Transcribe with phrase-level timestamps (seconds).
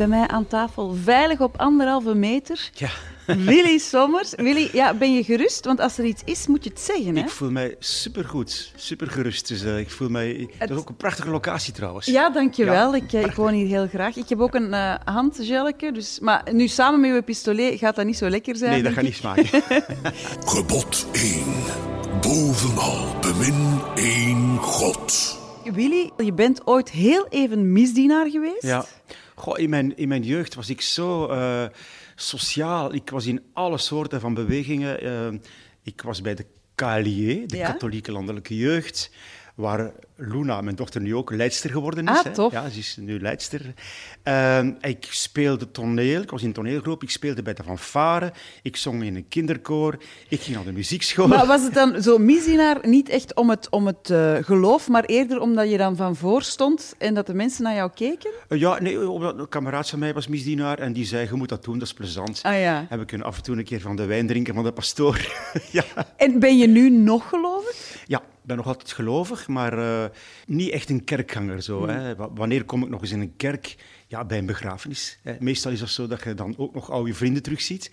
[0.00, 2.88] Bij mij aan tafel, veilig op anderhalve meter, Ja,
[3.50, 4.32] Willy Sommers.
[4.36, 5.64] Willy, ja, ben je gerust?
[5.64, 7.22] Want als er iets is, moet je het zeggen, hè?
[7.22, 9.48] ik voel mij supergoed, supergerust.
[9.48, 10.50] Dus, eh, ik voel mij...
[10.58, 12.06] Dat is ook een prachtige locatie trouwens.
[12.06, 12.94] Ja, dankjewel.
[12.94, 14.16] Ik, eh, ik woon hier heel graag.
[14.16, 16.20] Ik heb ook een uh, dus...
[16.20, 19.04] Maar nu samen met je pistolet gaat dat niet zo lekker zijn, Nee, dat gaat
[19.04, 19.46] niet smaken.
[20.54, 21.44] Gebod 1.
[22.20, 25.38] Bovenal bemin één God.
[25.72, 28.62] Willy, je bent ooit heel even misdienaar geweest.
[28.62, 28.84] ja.
[29.40, 31.64] Goh, in, mijn, in mijn jeugd was ik zo eh,
[32.14, 32.94] sociaal.
[32.94, 35.00] Ik was in alle soorten van bewegingen.
[35.00, 35.38] Eh,
[35.82, 37.70] ik was bij de KLIE, de Ja?
[37.70, 39.10] Katholieke Landelijke Jeugd,
[39.54, 42.18] waar Luna, mijn dochter, nu ook leidster geworden is.
[42.18, 42.30] Ah, hè.
[42.30, 42.52] tof.
[42.52, 43.74] Ja, ze is nu leidster.
[44.22, 48.32] Eh, ik speelde toneel, ik was in een toneelgroep, ik speelde bij de fanfare,
[48.62, 49.98] ik zong in een kinderkoor,
[50.28, 51.28] ik ging naar de muziekschool.
[51.28, 55.04] Maar was het dan zo misdienaar niet echt om het, om het eh, geloof, maar
[55.04, 58.30] eerder omdat je dan van voor stond en dat de mensen naar jou keken?
[58.48, 61.64] Eh, Ja, nee, een kameraad van mij was misdienaar en die zei, je moet dat
[61.64, 62.40] doen, dat is plezant.
[62.42, 62.86] Ah ja.
[62.88, 65.26] En we kunnen af en toe een keer van de wijn drinken van de pastoor.
[65.70, 65.84] ja.
[66.16, 67.98] En ben je nu nog gelovig?
[68.06, 70.09] ja, ik ben nog altijd gelovig, maar eh,
[70.46, 71.62] niet echt een kerkganger.
[71.62, 72.16] Zo, hè.
[72.16, 73.76] Wa- Wanneer kom ik nog eens in een kerk?
[74.06, 75.18] Ja, bij een begrafenis.
[75.22, 75.36] Hè.
[75.38, 77.90] Meestal is dat zo dat je dan ook nog oude vrienden terugziet.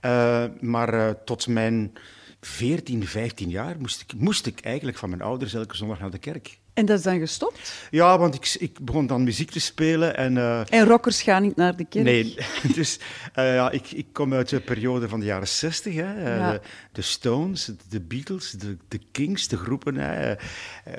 [0.00, 1.92] Eh, maar eh, tot mijn
[2.40, 6.18] 14, 15 jaar moest ik, moest ik eigenlijk van mijn ouders elke zondag naar de
[6.18, 6.58] kerk.
[6.78, 7.72] En dat is dan gestopt?
[7.90, 10.36] Ja, want ik, ik begon dan muziek te spelen en...
[10.36, 12.04] eh, En rockers gaan niet naar de kerk?
[12.04, 12.36] Nee,
[12.74, 12.98] dus
[13.34, 15.94] eh, ja, ik, ik kom uit de periode van de jaren zestig.
[15.94, 16.52] Hè, eh, Ja.
[16.52, 16.60] de,
[16.92, 20.34] de Stones, de Beatles, de, de Kings, de groepen, hè,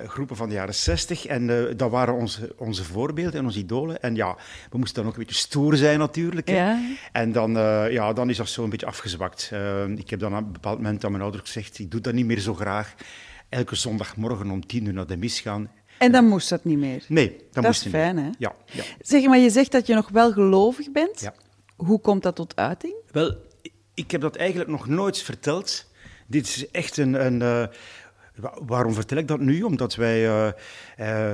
[0.07, 1.25] groepen van de jaren zestig.
[1.25, 1.47] En
[1.77, 4.01] dat waren onze, onze voorbeelden en onze idolen.
[4.01, 4.35] En ja,
[4.71, 6.47] we moesten dan ook een beetje stoer zijn natuurlijk.
[6.47, 6.55] Hè.
[6.55, 6.81] Ja.
[7.11, 7.51] En dan,
[7.91, 9.51] ja, dan is dat zo een beetje afgezwakt.
[9.95, 12.25] Ik heb dan op een bepaald moment aan mijn ouders gezegd, ik doe dat niet
[12.25, 12.95] meer zo graag.
[13.49, 15.71] Elke zondagmorgen om tien uur naar de mis gaan.
[15.97, 17.03] En dan moest dat niet meer?
[17.07, 18.23] Nee, dat, Dat moest is niet fijn, meer.
[18.23, 18.29] hè?
[18.37, 18.83] Ja, ja.
[19.01, 21.19] Zeg maar, je zegt dat je nog wel gelovig bent.
[21.21, 21.33] Ja.
[21.75, 22.93] Hoe komt dat tot uiting?
[23.11, 23.35] Wel,
[23.93, 25.85] ik heb dat eigenlijk nog nooit verteld.
[26.27, 27.25] Dit is echt een.
[27.25, 27.67] een eh,
[28.35, 29.61] wa- waarom vertel ik dat nu?
[29.63, 30.51] Omdat wij eh,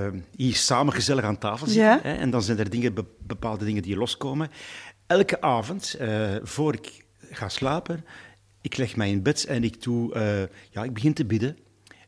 [0.06, 1.84] eh, hier samen gezellig aan tafel zitten.
[1.86, 2.00] Ja.
[2.04, 4.50] Hè, en dan zijn er dingen, be- bepaalde dingen die loskomen.
[5.08, 5.96] Elke avond,
[6.44, 8.06] voor ik ga slapen,
[8.62, 10.18] ik leg mij in bed en ik, doe,
[10.72, 11.58] ja, ik begin te bidden.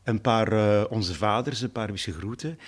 [0.08, 2.60] Een paar eh, onze vaders, een paar wisse groeten.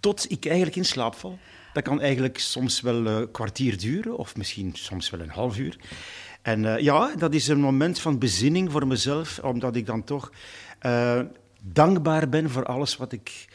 [0.00, 1.38] Tot ik eigenlijk in slaap val.
[1.72, 5.76] Dat kan eigenlijk soms wel een kwartier duren, of misschien soms wel een half uur.
[6.42, 10.32] En eh, ja, dat is een moment van bezinning voor mezelf, omdat ik dan toch
[10.78, 11.20] eh,
[11.60, 13.48] dankbaar ben voor alles wat ik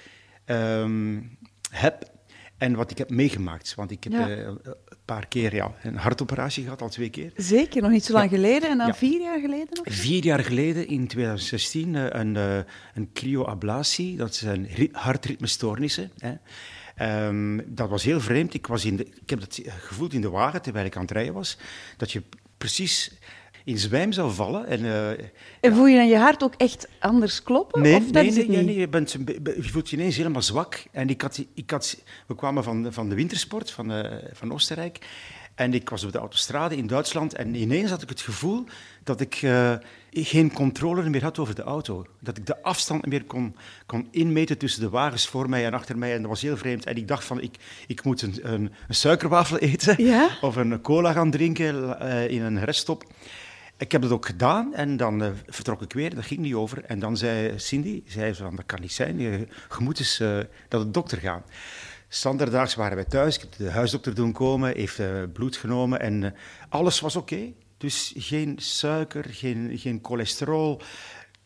[0.46, 1.22] ehm,
[1.70, 2.12] heb
[2.64, 3.76] en wat ik heb meegemaakt.
[3.76, 4.30] Want ik heb Ja.
[4.30, 4.58] eh, een
[5.06, 7.32] paar keer ja, een hartoperatie gehad, al twee keer.
[7.36, 8.36] Zeker, nog niet zo lang Ja.
[8.36, 8.70] geleden.
[8.70, 8.94] En dan Ja.
[8.94, 9.86] vier jaar geleden nog?
[9.96, 12.58] Vier jaar geleden, in 2016, eh, een, eh,
[12.94, 14.18] een cryoablatie.
[14.18, 16.12] Dat zijn ri- hartritmestoornissen.
[16.18, 16.34] Hè.
[16.96, 18.54] Ehm, dat was heel vreemd.
[18.54, 21.12] Ik, was in de, ik heb dat gevoeld in de wagen terwijl ik aan het
[21.12, 21.58] rijden was.
[21.98, 22.24] Dat je
[22.58, 23.12] precies
[23.64, 24.68] in zwijm zou vallen.
[24.68, 25.26] En, eh,
[25.60, 27.82] En voel je dan je hart ook echt anders kloppen?
[27.82, 29.12] Nee, of nee, nee, je, bent,
[29.44, 30.84] je voelt je ineens helemaal zwak.
[30.92, 35.00] En ik had, ik had, we kwamen van, van de wintersport van, eh, van Oostenrijk.
[35.56, 37.34] En ik was op de autostrade in Duitsland.
[37.36, 38.64] En ineens had ik het gevoel
[39.04, 39.74] dat ik eh,
[40.12, 42.06] geen controle meer had over de auto.
[42.20, 45.98] Dat ik de afstand meer kon, kon inmeten tussen de wagens voor mij en achter
[45.98, 46.14] mij.
[46.14, 46.86] En dat was heel vreemd.
[46.86, 47.56] En ik dacht van, ik,
[47.88, 50.04] ik moet een, een, een suikerwafel eten.
[50.04, 50.30] Ja?
[50.42, 52.00] Of een cola gaan drinken
[52.30, 53.04] in een reststop.
[53.84, 56.16] Ik heb dat ook gedaan en dan eh, vertrok ik weer.
[56.16, 56.84] Dat ging niet over.
[56.84, 59.20] En dan zei Cindy, zei van, dat kan niet zijn.
[59.20, 59.48] Je,
[59.80, 61.44] moet eens eh, naar de dokter gaan.
[62.08, 63.36] Standaardaags waren wij thuis.
[63.36, 66.36] Ik heb de huisdokter doen komen, heeft eh, bloed genomen en
[66.70, 67.54] alles was oké.
[67.78, 70.82] Dus geen suiker, geen, geen cholesterol.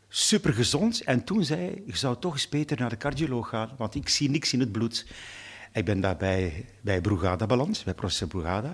[0.08, 1.04] Super gezond.
[1.04, 4.30] En toen zei je zou toch eens beter naar de cardioloog gaan, want ik zie
[4.30, 5.06] niks in het bloed.
[5.74, 8.74] Ik ben daar bij, bij Brugada beland, bij professor Brugada.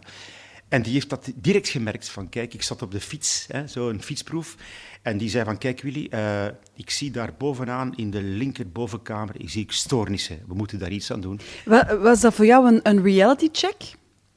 [0.73, 3.89] En die heeft dat direct gemerkt van, kijk, ik zat op de fiets, hè, zo
[3.89, 4.55] een fietsproef.
[5.01, 9.49] En die zei van, kijk Willy, eh, ik zie daar bovenaan in de linkerbovenkamer, ik
[9.49, 10.43] zie ik stoornissen.
[10.47, 11.39] We moeten daar iets aan doen.
[11.65, 13.75] Wa- Was dat voor jou een, een reality check?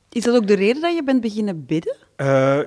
[0.08, 1.96] Is dat ook de reden dat je bent beginnen bidden?
[2.16, 2.60] Eh,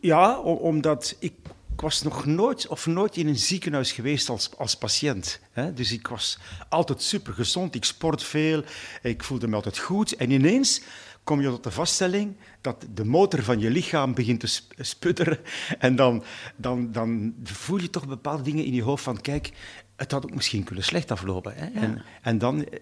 [0.00, 1.32] ja, omdat ik,
[1.72, 5.40] ik was nog nooit of nooit in een ziekenhuis geweest als, als patiënt.
[5.50, 5.72] Hè?
[5.72, 6.38] Dus ik was
[6.68, 8.62] altijd super gezond, ik sport veel,
[9.02, 10.16] ik voelde me altijd goed.
[10.16, 10.80] En ineens
[11.24, 15.38] kom je tot de vaststelling dat de motor van je lichaam begint te sp- sputteren.
[15.78, 16.24] En dan,
[16.56, 19.52] dan, dan voel je toch bepaalde dingen in je hoofd van, kijk,
[19.96, 21.52] het had ook misschien kunnen slecht aflopen.
[21.56, 21.66] Hè?
[21.80, 22.78] En, en dan eh,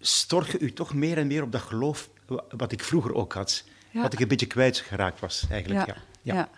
[0.00, 3.32] stort je u toch meer en meer op dat geloof wa- wat ik vroeger ook
[3.32, 3.64] had.
[3.90, 4.02] Ja.
[4.02, 5.86] Wat ik een beetje kwijtgeraakt was, eigenlijk.
[5.86, 5.96] Ja.
[6.22, 6.34] Ja.
[6.34, 6.48] ja.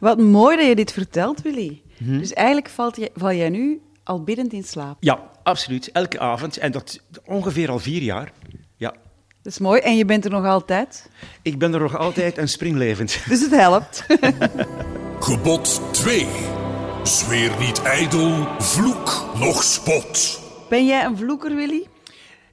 [0.00, 1.82] Wat mooi dat je dit vertelt, Willy.
[1.98, 2.18] Mhm.
[2.18, 4.96] Dus eigenlijk valt je, val jij nu al biddend in slaap.
[5.00, 5.92] Ja, absoluut.
[5.92, 6.56] Elke avond.
[6.56, 8.32] En dat ongeveer al vier jaar.
[9.46, 9.80] Dat is mooi.
[9.80, 11.10] En je bent er nog altijd.
[11.42, 13.18] Ik ben er nog altijd en springlevend.
[13.28, 14.06] Dus het helpt.
[15.20, 16.26] Gebod 2.
[17.02, 20.40] Zweer niet ijdel, vloek nog spot.
[20.68, 21.86] Ben jij een vloeker, Willy?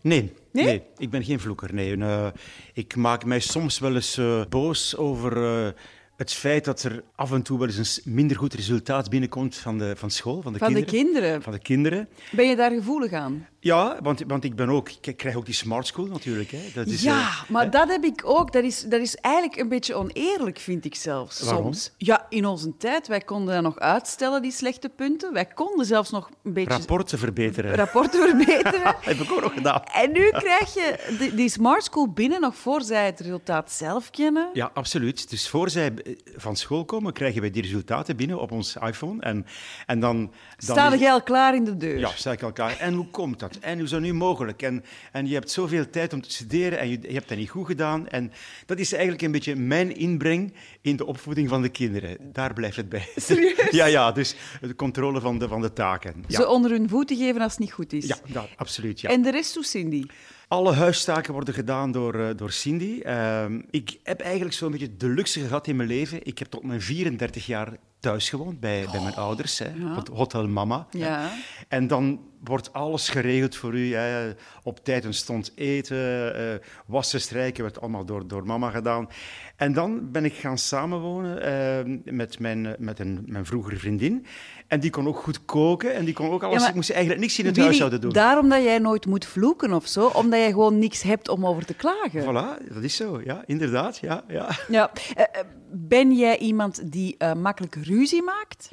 [0.02, 0.66] Nee, Nee?
[0.66, 0.84] nee?
[0.98, 1.74] ik ben geen vloeker.
[1.74, 1.98] Nee.
[1.98, 2.28] Eh,
[2.74, 5.72] ik maak mij soms wel eens eh, boos over eh,
[6.18, 9.78] het feit dat er af en toe wel eens een minder goed resultaat binnenkomt van,
[9.78, 11.04] de, van school, van de Van de kinderen.
[11.12, 11.42] kinderen.
[11.42, 12.08] Van de kinderen.
[12.32, 13.48] Ben je daar gevoelig aan?
[13.64, 16.52] Ja, want, want ik ben ook, ik krijg ook die smart school natuurlijk.
[16.52, 16.60] Hè.
[16.74, 18.52] Dat is, ja, eh, maar dat heb ik ook.
[18.52, 21.42] Dat is, dat is eigenlijk een beetje oneerlijk, vind ik zelfs.
[21.42, 21.64] Waarom?
[21.64, 21.92] Soms.
[21.98, 25.34] Ja, in onze tijd, wij konden dat nog uitstellen, die slechte punten.
[25.34, 27.76] Wij konden zelfs nog een beetje rapporten verbeteren.
[27.76, 28.96] rapporten verbeteren.
[29.02, 29.84] heb ik ook nog gedaan.
[29.84, 34.10] En nu krijg je die, die smart school binnen nog voor zij het resultaat zelf
[34.10, 34.50] kennen.
[34.54, 35.30] Ja, absoluut.
[35.30, 39.22] Dus voor zij eh, van school komen, krijgen wij die resultaten binnen op ons iPhone.
[39.22, 39.46] En,
[39.86, 40.18] en dan...
[40.18, 42.00] dan Sta is- jij al klaar in de deur?
[42.00, 42.78] Ja, sta ik elkaar.
[42.78, 43.53] En hoe komt dat?
[43.60, 44.62] En is dat nu mogelijk?
[44.62, 47.50] En, en je hebt zoveel tijd om te studeren en je, je hebt dat niet
[47.50, 48.08] goed gedaan.
[48.08, 48.32] En
[48.66, 52.18] dat is eigenlijk een beetje mijn inbreng in de opvoeding van de kinderen.
[52.34, 53.08] Daar blijft het bij.
[53.16, 53.70] Serieus?
[53.72, 56.24] Ja, ja, dus de controle van de, van de taken.
[56.28, 58.06] Ja, Ze onder hun voeten geven als het niet goed is.
[58.08, 59.02] ja dat, absoluut.
[59.02, 59.10] Ja.
[59.10, 60.06] En de rest doet Cindy.
[60.48, 63.00] Alle huistaken worden gedaan door, eh, door Cindy.
[63.02, 66.26] Ehm, ik heb eigenlijk zo'n beetje de luxe gehad in mijn leven.
[66.26, 70.48] Ik heb tot mijn 34 jaar thuis gewoond bij, bij mijn ouders, hè, het Hotel
[70.48, 70.88] Mama.
[70.92, 70.98] hè.
[70.98, 71.32] Ja.
[71.68, 73.94] En dan wordt alles geregeld voor u.
[73.94, 74.34] Hè.
[74.64, 79.08] Op tijd en stond eten, eh, wassen, strijken, werd allemaal door, door mama gedaan.
[79.56, 84.26] En dan ben ik gaan samenwonen eh, met, mijn, eh, met een, mijn vroegere vriendin.
[84.74, 86.68] En die kon ook goed koken en die kon ook alles.
[86.68, 88.12] ik moest eigenlijk niks in het Willy, huishouden doen.
[88.12, 91.66] daarom dat jij nooit moet vloeken of zo, omdat jij gewoon niks hebt om over
[91.66, 92.22] te klagen.
[92.22, 93.22] Voilà, dat is zo.
[93.24, 93.98] Ja, inderdaad.
[93.98, 94.50] Ja, ja.
[94.68, 94.92] Ja.
[95.16, 98.70] Eh, eh, ben jij iemand die eh, makkelijk ruzie maakt?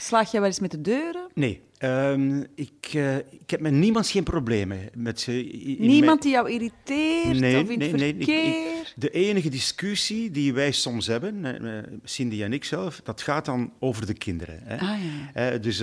[0.00, 1.26] Slaag jij wel eens met de deuren?
[1.34, 4.78] Nee, ehm, ik, eh, ik heb met niemand geen problemen.
[4.94, 5.32] Met, ze
[5.78, 8.08] Niemand mijn- die jou irriteert Nee, of in nee, het nee.
[8.08, 8.44] ik- verkeer?
[8.46, 13.44] ik- de enige discussie die wij soms hebben, eh, Cindy en ik zelf, dat gaat
[13.44, 14.60] dan over de kinderen.
[14.64, 14.76] Hè.
[14.78, 14.98] Ah,
[15.34, 15.82] Eh, dus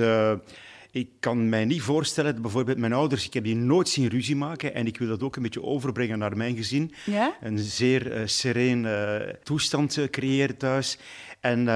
[0.91, 4.35] ik kan mij niet voorstellen, dat bijvoorbeeld mijn ouders, ik heb die nooit zien ruzie
[4.35, 6.91] maken en ik wil dat ook een beetje overbrengen naar mijn gezin.
[7.05, 7.37] Ja?
[7.41, 10.97] Een zeer sereen eh, toestand creëren thuis.
[11.39, 11.67] En...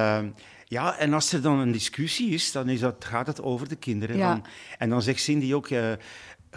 [0.71, 3.75] ja, en als er dan een discussie is, dan is dat, gaat het over de
[3.75, 4.17] kinderen.
[4.17, 4.29] Ja.
[4.29, 4.45] Dan-
[4.77, 5.91] en dan zegt Cindy ook, eh,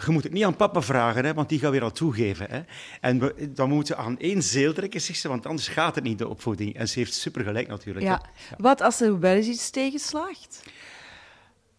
[0.05, 2.47] je moet het niet aan papa vragen, hè, want die gaat weer al toegeven.
[2.49, 2.61] Hè.
[3.01, 6.03] En we, dan moeten we aan één zeel trekken, zegt ze, want anders gaat het
[6.03, 6.75] niet, de opvoeding.
[6.75, 8.05] En ze heeft supergelijk natuurlijk.
[8.05, 8.21] Ja.
[8.57, 10.63] Wat als er wel eens iets tegenslaagt?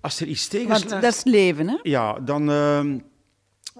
[0.01, 1.03] Als er iets Want tegenslaat...
[1.03, 1.79] dat is leven, hè?
[1.83, 2.99] Ja, dan, ehm,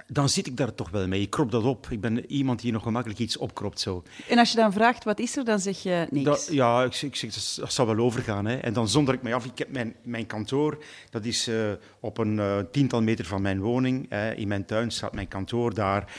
[0.07, 1.21] dan zit ik daar toch wel mee.
[1.21, 1.87] Ik krop dat op.
[1.91, 3.81] Ik ben iemand die nog gemakkelijk iets opkropt.
[3.81, 4.03] Zo.
[4.29, 6.25] En als je dan vraagt wat is er, dan zeg je niks.
[6.25, 8.47] Dat, ja, ik, ik zeg, dat, zal wel overgaan.
[8.47, 8.57] Hè.
[8.57, 9.45] En dan zonder ik mij af.
[9.45, 13.61] Ik heb mijn, mijn kantoor, dat is eh, op een eh, tiental meter van mijn
[13.61, 14.07] woning.
[14.09, 14.35] hè.
[14.35, 15.75] in mijn tuin staat mijn kantoor.
[15.75, 16.13] Daar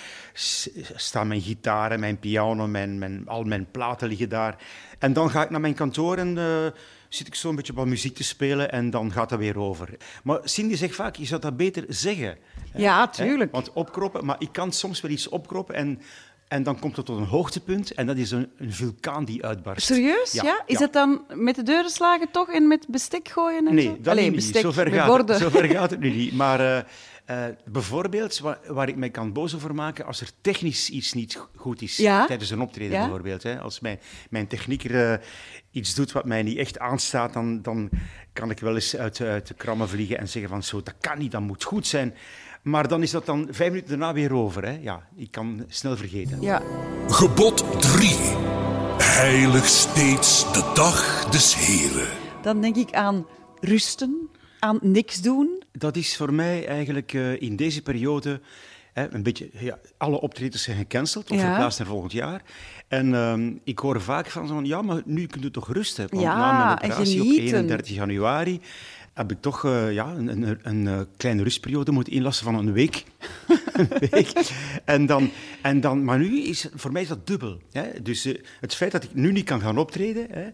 [0.96, 4.56] staan mijn gitaren, mijn piano, mijn, mijn, al mijn platen liggen daar.
[5.00, 6.38] En dan ga ik naar mijn kantoor en...
[7.10, 9.90] Zit ik zo een beetje wat muziek te spelen en dan gaat dat weer over.
[10.24, 12.38] Maar Cindy zegt vaak, je zou dat beter zeggen.
[12.76, 13.52] Ja, tuurlijk.
[13.52, 16.02] Want opkroppen, maar ik kan soms wel iets opkroppen en,
[16.48, 19.86] en dan komt het tot een hoogtepunt en dat is een, een vulkaan die uitbarst.
[19.86, 20.32] Serieus?
[20.32, 23.86] Ja, Is dat dan met de deuren slagen toch en met bestek gooien en Nee,
[23.86, 23.98] zo?
[23.98, 24.36] dat Allee, niet.
[24.36, 26.34] bestek, Zover gaat, zover gaat het nu niet.
[26.34, 26.84] Maar eh,
[27.28, 31.36] eh, bijvoorbeeld, waar, waar ik mij kan boos over maken, als er technisch iets niet
[31.36, 32.26] go- goed is, Ja.
[32.26, 33.00] tijdens een optreden Ja.
[33.02, 33.44] bijvoorbeeld.
[33.44, 35.24] Hè, als mijn, mijn technieker eh,
[35.72, 37.90] iets doet wat mij niet echt aanstaat, dan, dan
[38.34, 41.18] kan ik wel eens uit, uit de krammen vliegen en zeggen van zo, dat kan
[41.18, 42.14] niet, dat moet goed zijn.
[42.64, 44.66] Maar dan is dat dan vijf minuten daarna weer over.
[44.66, 44.78] Hè.
[44.82, 46.42] Ja, ik kan snel vergeten.
[46.42, 46.62] Ja.
[47.08, 48.16] Gebod 3.
[49.02, 52.08] Heilig steeds de dag des Heren.
[52.42, 53.26] Dan denk ik aan
[53.60, 54.30] rusten,
[54.60, 55.64] aan niks doen.
[55.72, 58.42] Dat is voor mij eigenlijk eh, in deze periode
[58.94, 59.50] hè, een beetje.
[59.60, 61.44] Ja, alle optredens zijn gecanceld of Ja.
[61.48, 62.42] verplaatst naar volgend jaar.
[62.88, 66.08] En ehm, ik hoor vaak van zo'n ja, maar nu kun je toch rusten.
[66.10, 67.56] Want Ja, na mijn operatie op genieten.
[67.56, 68.62] 31 januari
[69.14, 72.72] heb ik toch eh, ja, een, een, een, eh, kleine rustperiode moeten inlassen van een
[72.74, 73.04] week.
[73.74, 74.32] een week.
[74.86, 75.30] En dan,
[75.62, 77.62] en dan, maar nu is voor mij is dat dubbel.
[77.72, 78.02] Hè?
[78.02, 78.24] Dus
[78.60, 80.48] het feit dat ik nu niet kan gaan optreden, hè,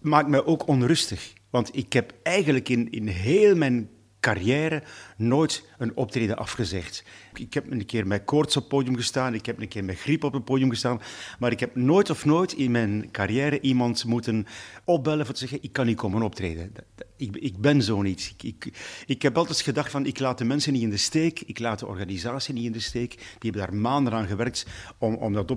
[0.00, 1.32] maakt mij ook onrustig.
[1.50, 3.90] Want ik heb eigenlijk in, in heel mijn
[4.20, 4.82] carrière
[5.16, 7.04] nooit een optreden afgezegd.
[7.34, 9.98] Ik heb een keer met koorts op het podium gestaan, ik heb een keer met
[9.98, 11.00] griep op het podium gestaan,
[11.38, 14.46] maar ik heb nooit of nooit in mijn carrière iemand moeten
[14.84, 16.72] opbellen voor te zeggen, ik kan niet komen optreden.
[17.20, 18.34] Ik, ik ben zo niet.
[18.36, 18.72] Ik, ik,
[19.06, 21.78] ik heb altijd gedacht van, ik laat de mensen niet in de steek, ik laat
[21.78, 23.14] de organisatie niet in de steek.
[23.14, 24.66] Die hebben daar maanden aan gewerkt
[24.98, 25.50] om, om dat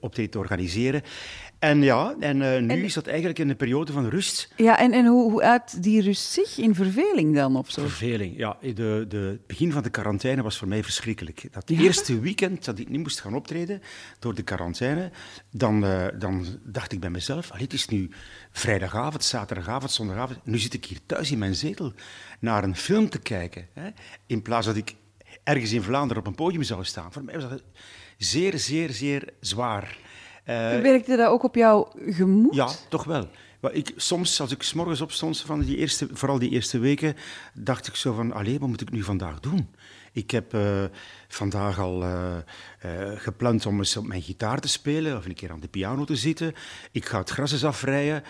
[0.00, 1.02] optreden te organiseren.
[1.58, 4.52] En ja, en uh, nu is dat eigenlijk in een periode van rust.
[4.56, 6.58] Ja, en, en hoe, hoe uit die rust zich?
[6.58, 7.82] In verveling dan of zo?
[7.82, 8.56] Verveling, ja.
[8.60, 11.48] De, de, het begin van de quarantaine was voor mij verschrikkelijk.
[11.50, 13.82] Dat eerste weekend dat ik niet moest gaan optreden
[14.18, 15.10] door de quarantaine,
[15.50, 18.10] dan, uh, dan dacht ik bij mezelf, het is nu
[18.50, 21.92] vrijdagavond, zaterdagavond, zondagavond, nu zit ik hier thuis in mijn zetel
[22.40, 23.66] naar een film te kijken.
[23.72, 23.90] Hè,
[24.26, 24.94] in plaats dat ik
[25.44, 27.12] ergens in Vlaanderen op een podium zou staan.
[27.12, 27.62] Voor mij was dat
[28.16, 29.98] zeer, zeer, zeer zwaar.
[30.46, 32.54] Uh, Werkte dat ook op jouw gemoed?
[32.54, 33.28] Ja, toch wel.
[33.60, 37.16] Maar ik, soms, als ik s morgens opstond, van die eerste, vooral die eerste weken,
[37.54, 39.68] dacht ik zo van, allee, wat moet ik nu vandaag doen?
[40.12, 40.84] Ik heb uh,
[41.28, 42.36] vandaag al uh,
[42.84, 46.04] uh, gepland om eens op mijn gitaar te spelen of een keer aan de piano
[46.04, 46.54] te zitten.
[46.92, 48.22] Ik ga het gras eens afrijden.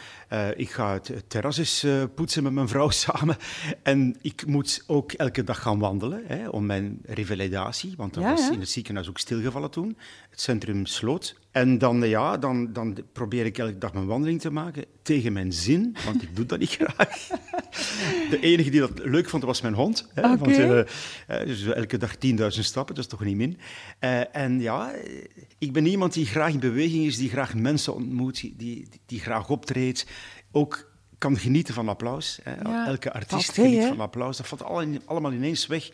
[0.57, 3.37] ik ga het terras eens poetsen met mijn vrouw samen.
[3.83, 8.51] En ik moet ook elke dag gaan wandelen hè, om mijn revalidatie, want dat was
[8.51, 9.99] in het ziekenhuis ook stilgevallen toen.
[10.31, 11.40] Het centrum sloot.
[11.51, 15.53] En dan, ja, dan, dan probeer ik elke dag mijn wandeling te maken tegen mijn
[15.53, 17.29] zin, want ik doe dat niet graag.
[18.31, 20.09] De enige die dat leuk vond, was mijn hond.
[20.15, 20.83] Hè, want, uh,
[21.27, 23.59] dus elke dag 10.000 stappen, dat is toch niet min.
[24.01, 24.93] Uh, en ja,
[25.59, 29.21] ik ben iemand die graag in beweging is, die graag mensen ontmoet, die, die, die
[29.21, 30.07] graag optreedt.
[30.53, 32.39] Ook kan genieten van applaus.
[32.43, 32.85] Hè.
[32.87, 34.37] Elke artiest geniet van applaus.
[34.37, 34.63] Dat valt
[35.07, 35.91] allemaal ineens weg.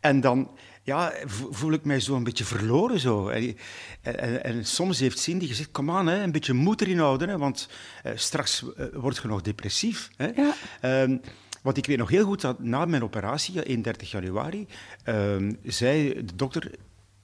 [0.00, 0.50] En dan
[0.82, 3.00] ja, voel ik mij zo een beetje verloren.
[3.00, 3.28] Zo.
[3.28, 3.56] En,
[4.02, 7.38] en, en soms heeft Cindy gezegd, kom aan, hè, een beetje moed erin houden, hè,
[7.38, 7.68] want
[8.06, 10.10] uh, straks uh, word je nog depressief.
[10.16, 10.26] Hè.
[10.26, 10.54] Ja.
[11.02, 11.20] Um,
[11.62, 14.66] want ik weet nog heel goed dat na mijn operatie, 31 januari,
[15.06, 16.70] um, zei de dokter,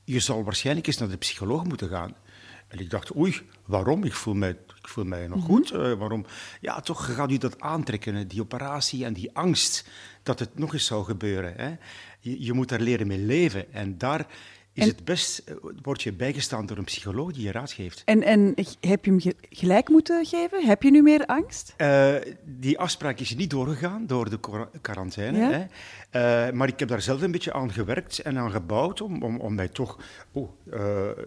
[0.04, 2.14] je zal waarschijnlijk eens naar de psycholoog moeten gaan.
[2.68, 4.04] En ik dacht, oei, waarom?
[4.04, 4.56] Ik voel mij,
[4.88, 5.46] ik voel mij nog mhm.
[5.46, 5.72] goed.
[5.72, 6.26] Uh, waarom?
[6.60, 9.88] Ja, toch gaat u dat aantrekken, die operatie en die angst
[10.22, 11.54] dat het nog eens zou gebeuren.
[11.56, 11.76] Hè?
[12.20, 13.72] Je, je moet daar leren mee leven.
[13.72, 14.26] En daar
[14.78, 18.02] is het best, eh, word je bijgestaan door een psycholoog die je raad geeft.
[18.04, 20.66] En, en heb je hem gelijk moeten geven?
[20.66, 21.74] Heb je nu meer angst?
[21.78, 24.38] Uh, die afspraak is niet doorgegaan door de
[24.80, 25.38] quarantaine.
[25.38, 25.66] Hè?
[26.48, 29.40] Uh, maar ik heb daar zelf een beetje aan gewerkt en aan gebouwd om, om,
[29.40, 29.98] om mij toch
[30.32, 30.50] oh,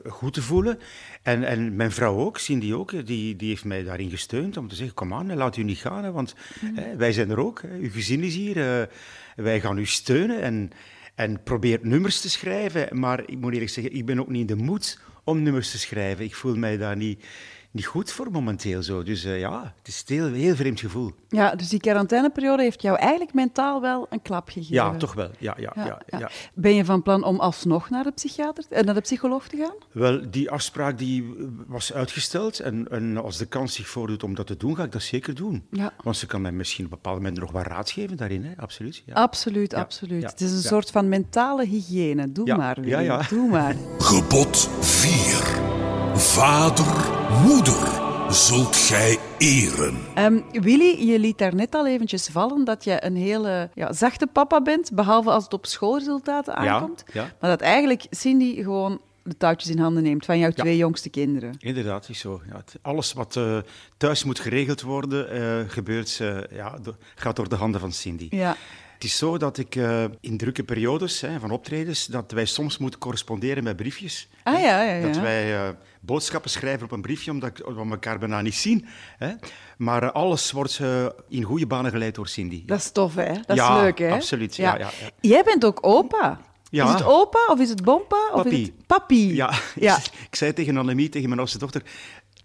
[0.08, 0.80] goed te voelen.
[1.22, 4.76] En, en mijn vrouw ook, Cindy ook, die, die heeft mij daarin gesteund om te
[4.76, 6.98] zeggen, kom aan, laat u niet gaan, hè, want mm.
[6.98, 7.62] wij zijn er ook.
[7.62, 8.90] Hè, uw gezin is hier,
[9.36, 10.42] wij gaan u steunen.
[10.42, 10.72] En,
[11.16, 13.00] en probeert nummers te schrijven.
[13.00, 15.80] Maar ik moet eerlijk zeggen, ik ben ook niet in de moed om nummers te
[15.80, 16.26] schrijven.
[16.26, 17.26] Ik voel mij daar niet,
[17.72, 19.04] niet goed voor momenteel zo.
[19.04, 21.12] Dus uh, ja, het is een heel, heel vreemd gevoel.
[21.30, 24.76] Ja, dus die quarantaineperiode heeft jou eigenlijk mentaal wel een klap gegeven.
[24.76, 25.30] Ja, toch wel.
[25.38, 28.94] Ja, ja, ja, ja, Ben je van plan om alsnog naar de, psychiater, eh, naar
[28.94, 29.76] de psycholoog te gaan?
[29.92, 31.36] Wel, die afspraak die
[31.68, 32.60] was uitgesteld.
[32.60, 35.36] En, en als de kans zich voordoet om dat te doen, ga ik dat zeker
[35.36, 35.66] doen.
[35.72, 35.94] Ja.
[36.04, 38.46] Want ze kan mij misschien op bepaalde momenten nog wat raad geven daarin.
[38.46, 38.52] Hè?
[38.58, 39.04] Absoluut.
[39.06, 39.14] Ja.
[39.14, 40.24] Absoluut, absoluut.
[40.24, 42.32] Het is een soort van mentale hygiëne.
[42.32, 43.22] Doe maar, ja.
[43.30, 43.76] Doe maar.
[43.98, 45.80] Gebod 4.
[46.14, 48.00] Vader, moeder
[48.34, 49.98] zult gij eren.
[50.18, 54.28] Um, Willy, je liet daar net al eventjes vallen dat je een hele ja, zachte
[54.28, 57.04] papa bent, behalve als het op schoolresultaten aankomt.
[57.14, 61.10] Ja, Maar dat eigenlijk Cindy gewoon de touwtjes in handen neemt van jouw twee jongste
[61.10, 61.56] kinderen.
[61.60, 62.42] Inderdaad, is zo.
[62.50, 63.58] Ja, alles wat uh,
[63.98, 66.78] thuis moet geregeld worden, uh, gebeurt, uh, ja,
[67.16, 68.28] gaat door de handen van Cindy.
[68.30, 68.56] Ja.
[69.02, 72.78] Het is zo dat ik uh, in drukke periodes hè, van optredens, dat wij soms
[72.78, 74.30] moeten corresponderen met briefjes.
[74.44, 75.08] Ah, ja, ja, ja.
[75.08, 78.86] Dat wij uh, boodschappen schrijven op een briefje, omdat we elkaar bijna niet zien.
[79.18, 79.34] Hè.
[79.78, 80.82] Maar uh, alles wordt
[81.30, 82.64] in goede banen geleid door Cindy.
[82.66, 83.34] Dat is tof, hè?
[83.46, 84.12] Dat is leuk, hè?
[84.12, 84.56] absoluut.
[84.56, 84.78] Ja.
[84.78, 84.90] Ja,
[85.20, 86.40] Jij bent ook opa.
[86.70, 86.86] Ja.
[86.86, 88.30] Is het opa of is het bompa?
[88.34, 88.62] Of Papi.
[88.62, 89.36] Is het papi?
[89.36, 89.98] Ja, ja.
[90.30, 91.84] ik zei tegen Annemie, tegen mijn oudste dochter,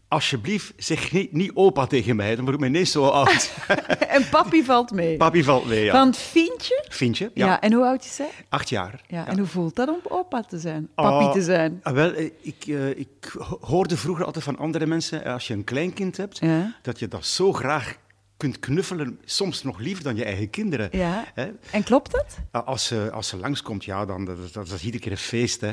[0.08, 3.54] alsjeblieft, zeg niet, niet opa tegen mij, dan word ik me ineens zo oud.
[4.16, 5.16] en papi valt mee?
[5.16, 5.92] Papi valt mee, ja.
[5.92, 6.84] Van Fientje?
[6.88, 7.46] Fientje, ja.
[7.46, 7.60] ja.
[7.60, 8.30] En hoe oud is zij?
[8.48, 9.00] Acht jaar.
[9.08, 11.80] Ja, En hoe voelt dat om opa te zijn, papi ah, te zijn?
[11.82, 15.54] Ah, wel, eh, ik, uh, ik hoorde vroeger altijd van andere mensen, eh, als je
[15.54, 16.40] een kleinkind hebt,
[16.82, 17.96] dat je dat zo graag
[18.36, 20.88] kunt knuffelen, soms nog liever dan je eigen kinderen.
[20.92, 21.24] Ja.
[21.34, 21.50] Hè?
[21.70, 22.64] En klopt dat?
[22.64, 25.60] Als ze, als ze langskomt, ja, dan dat, dat, is iedere keer een feest.
[25.60, 25.72] Hè.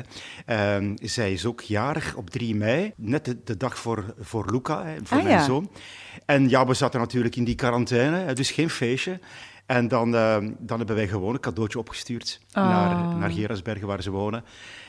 [0.80, 4.84] Uh, zij is ook jarig op 3 mei, net de, de dag voor, voor Luca,
[4.84, 5.70] hè, voor ah, mijn zoon.
[6.26, 9.20] En ja, we zaten natuurlijk in die quarantaine, dus geen feestje.
[9.66, 12.54] En dan, uh, dan hebben wij gewoon een cadeautje opgestuurd oh.
[12.54, 14.44] naar, naar Gerasbergen, waar ze wonen.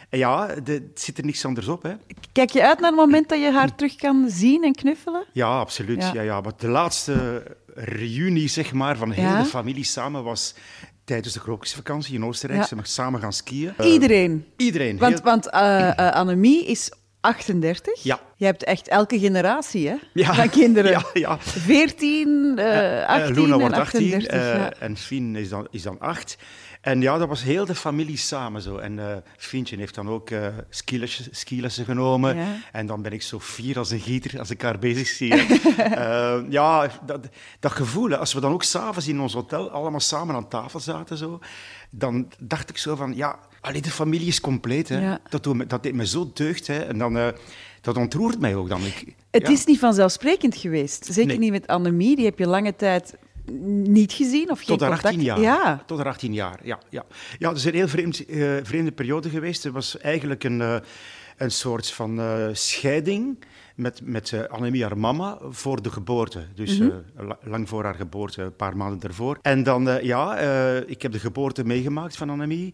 [0.09, 1.83] En ja, het zit er niks anders op.
[1.83, 1.93] Hè.
[2.31, 5.25] Kijk je uit naar het moment dat je haar terug kan zien en knuffelen?
[5.31, 6.03] Ja, absoluut.
[6.03, 6.13] Ja.
[6.13, 6.41] Ja, ja.
[6.41, 7.43] Maar de laatste
[7.75, 10.55] reunie zeg maar, van heel de familie samen was
[11.03, 12.63] tijdens de krokusvakantie in Oostenrijk.
[12.63, 13.73] Ze mag samen gaan skiën.
[13.83, 14.45] Iedereen?
[14.57, 14.97] iedereen.
[14.97, 16.91] Want, want Annemie is
[17.25, 18.03] 38.
[18.03, 18.19] Ja.
[18.35, 20.33] Je hebt echt elke generatie hè, ja.
[20.33, 20.91] van kinderen.
[20.95, 21.39] Ja, ja.
[21.39, 24.73] 14, uh, 18 Luna wordt 18 uh, ja.
[24.73, 26.37] en Fien is dan, is dan 8.
[26.85, 28.77] En ja, dat was heel de familie samen zo.
[28.77, 32.37] En uh, Fientje heeft dan ook uh, skilessen, skilessen genomen.
[32.37, 32.45] Ja.
[32.71, 35.33] En dan ben ik zo fier als een gieter als ik haar bezig zie.
[35.33, 37.27] uh, ja, dat,
[37.59, 41.17] dat gevoel, als we dan ook s'avonds in ons hotel allemaal samen aan tafel zaten,
[41.17, 41.39] zo,
[41.89, 44.89] dan dacht ik zo van, ja, allee, de familie is compleet.
[44.89, 44.99] Hè.
[44.99, 45.19] Ja.
[45.29, 46.67] Dat, doet me, dat deed me zo deugd.
[46.67, 46.79] Hè.
[46.79, 47.33] En dan,
[47.81, 48.85] dat ontroert mij ook dan.
[48.85, 51.05] Ik, het is niet vanzelfsprekend geweest.
[51.05, 51.37] Zeker nee.
[51.37, 53.15] niet met Annemie, die heb je lange tijd
[53.83, 55.05] niet gezien of geen Tot contact?
[55.05, 55.39] 18 jaar.
[55.39, 55.83] Ja.
[55.85, 56.79] Tot haar 18 jaar, ja.
[56.89, 57.05] Ja,
[57.39, 59.63] ja het is een heel vreemd, uh, vreemde periode geweest.
[59.63, 60.75] Het was eigenlijk een, uh,
[61.37, 63.45] een soort van scheiding
[63.75, 66.45] met, met Annemie, haar mama, voor de geboorte.
[66.55, 67.27] Dus mm -hmm.
[67.27, 69.37] uh, lang voor haar geboorte, een paar maanden daarvoor.
[69.41, 70.37] En dan, uh, ja,
[70.87, 72.73] ik heb de geboorte meegemaakt van Annemie.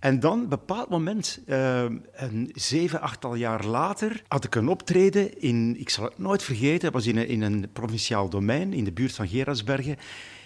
[0.00, 5.40] En dan, op een bepaald moment, een zeven, achttal jaar later, had ik een optreden
[5.40, 8.84] in, ik zal het nooit vergeten, het was in een, in een provinciaal domein in
[8.84, 9.96] de buurt van Gerardsbergen.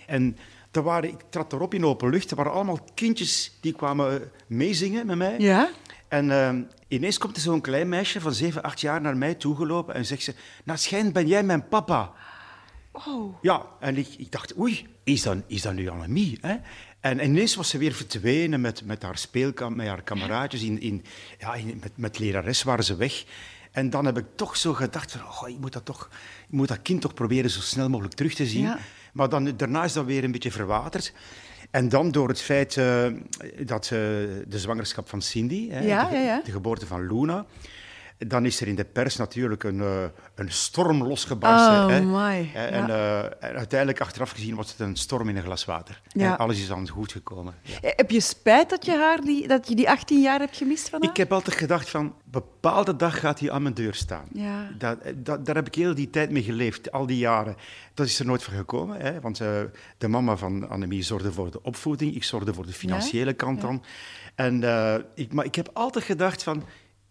[0.06, 0.36] En
[0.70, 5.06] er waren, ik trad erop in open lucht, er waren allemaal kindjes die kwamen meezingen
[5.06, 5.38] met mij.
[5.38, 5.70] Ja?
[6.08, 6.54] En uh,
[6.88, 10.22] ineens komt er zo'n klein meisje van 7, 8 jaar naar mij toegelopen en zegt
[10.22, 10.34] ze:
[10.64, 12.12] Nou, schijnt ben jij mijn papa.
[12.92, 13.36] Oh.
[13.42, 16.38] Ja, en ik, ik dacht: Oei, is dat, is dat nu Annemie?
[16.40, 16.56] Hè?
[17.04, 20.62] En ineens was ze weer verdwenen met, met haar speelkamp, met haar kameraadjes.
[20.62, 21.04] In, in,
[21.38, 23.24] ja, in, met, met lerares waren ze weg.
[23.72, 26.08] En dan heb ik toch zo gedacht: van, oh, ik, moet dat toch,
[26.48, 28.62] ik moet dat kind toch proberen zo snel mogelijk terug te zien.
[28.62, 28.78] Ja.
[29.12, 31.12] Maar dan, daarna is dat weer een beetje verwaterd.
[31.70, 33.06] En dan door het feit uh,
[33.58, 33.90] dat uh,
[34.46, 36.40] de zwangerschap van Cindy, hè, ja, de, ja, ja.
[36.44, 37.46] de, geboorte van Luna,
[38.18, 40.04] dan is er in de pers natuurlijk een, uh,
[40.34, 41.82] een storm losgebarsten.
[41.82, 41.94] Oh, hè.
[41.94, 43.28] En, ja.
[43.28, 46.00] en, uiteindelijk, achteraf gezien, was het een storm in een glas water.
[46.08, 46.32] Ja.
[46.32, 47.54] En alles is dan goed gekomen.
[47.80, 51.00] Heb je spijt dat je, haar die, dat je die 18 jaar hebt gemist van
[51.00, 51.10] haar?
[51.10, 54.26] Ik heb altijd gedacht van, bepaalde dag gaat hij aan mijn deur staan.
[54.32, 54.70] Ja.
[54.78, 57.56] Dat, dat, daar heb ik heel die tijd mee geleefd, al die jaren.
[57.94, 59.20] Dat is er nooit van gekomen, hè?
[59.20, 59.48] want uh,
[59.98, 63.36] de mama van Annemie zorgde voor de opvoeding, ik zorgde voor de financiële ja?
[63.36, 63.84] kant dan.
[64.34, 66.64] En, uh, ik, maar ik heb altijd gedacht van,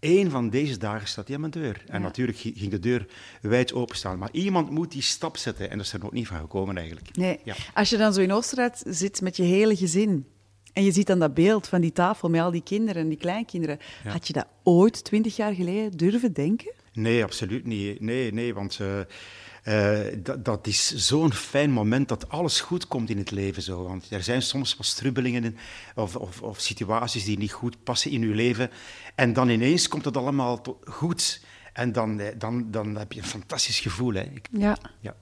[0.04, 1.84] één van deze dagen staat hij aan mijn deur.
[1.88, 3.06] En natuurlijk ging de deur
[3.42, 4.20] wijd openstaan.
[4.20, 7.16] Maar iemand moet die stap zetten en dat is er nog niet van gekomen eigenlijk.
[7.18, 7.40] Nee.
[7.74, 10.26] Als je dan zo in Oostenrijk zit met je hele gezin...
[10.74, 13.18] En je ziet dan dat beeld van die tafel met al die kinderen en die
[13.18, 13.78] kleinkinderen.
[14.04, 14.12] Ja.
[14.12, 16.74] Had je dat ooit, twintig jaar geleden, durven denken?
[16.94, 18.00] Nee, absoluut niet.
[18.00, 19.00] Nee, nee want uh,
[19.64, 23.62] uh, dat, dat, is zo'n fijn moment dat alles goed komt in het leven.
[23.62, 23.84] Zo.
[23.84, 25.58] Want er zijn soms wat strubbelingen in,
[25.96, 28.70] of, of, of, situaties die niet goed passen in je leven.
[29.16, 31.42] En dan ineens komt het allemaal goed.
[31.74, 34.14] En dan, dan, dan heb je een fantastisch gevoel.
[34.14, 34.22] Hè.
[34.22, 34.78] Ik, ja.
[35.00, 35.16] ja.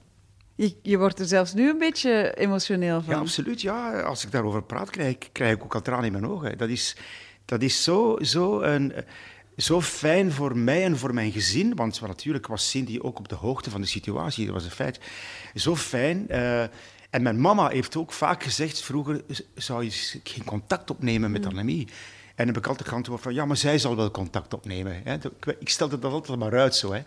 [0.54, 3.14] Je, je, wordt er zelfs nu een beetje emotioneel van.
[3.14, 3.60] Ja, absoluut.
[3.60, 4.00] Ja.
[4.00, 6.58] Als ik daarover praat, krijg, krijg ik ook al tranen in mijn ogen.
[6.58, 6.96] Dat is,
[7.44, 8.92] dat is zo, zo, een,
[9.56, 11.74] zo fijn voor mij en voor mijn gezin.
[11.74, 14.44] Want natuurlijk was Cindy ook op de hoogte van de situatie.
[14.44, 15.00] Dat was een feit.
[15.54, 16.26] Zo fijn.
[16.30, 16.62] Uh,
[17.10, 19.22] en mijn mama heeft ook vaak gezegd, vroeger
[19.54, 21.48] zou je geen contact opnemen met mm.
[21.48, 21.88] Annemie.
[22.34, 25.00] En heb ik altijd geantwoord van, ja, maar zij zal wel contact opnemen.
[25.04, 25.16] Hè.
[25.58, 26.92] Ik stelde dat altijd maar uit zo.
[26.92, 27.00] Hè.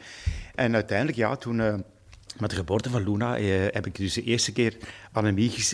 [0.56, 1.60] En uiteindelijk, ja, toen...
[1.60, 1.76] Uh,
[2.40, 4.78] met de geboorte van Luna uh, heb ik dus de eerste keer
[5.12, 5.74] Annemie gez,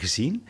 [0.00, 0.46] gezien.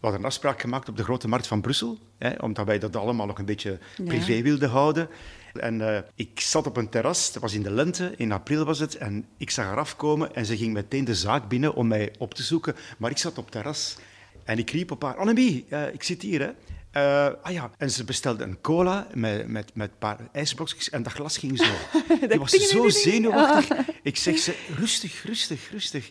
[0.00, 2.96] We hadden een afspraak gemaakt op de Grote Markt van Brussel, hè, omdat wij dat
[2.96, 4.42] allemaal nog een beetje privé ja.
[4.42, 5.08] wilden houden.
[5.52, 8.78] En uh, ik zat op een terras, het was in de lente, in april was
[8.78, 12.12] het, en ik zag haar afkomen en ze ging meteen de zaak binnen om mij
[12.18, 12.76] op te zoeken.
[12.98, 13.96] Maar ik zat op het terras
[14.44, 16.50] en ik riep op haar, Annemie, ik zit hier, hè.
[16.92, 21.02] Uh, ah ja, en ze bestelde een cola met, met, met een paar ijsblokjes en
[21.02, 21.72] dat glas ging zo.
[22.28, 23.78] Die was zo zenuwachtig.
[24.02, 26.10] Ik zeg ze, rustig, rustig, rustig.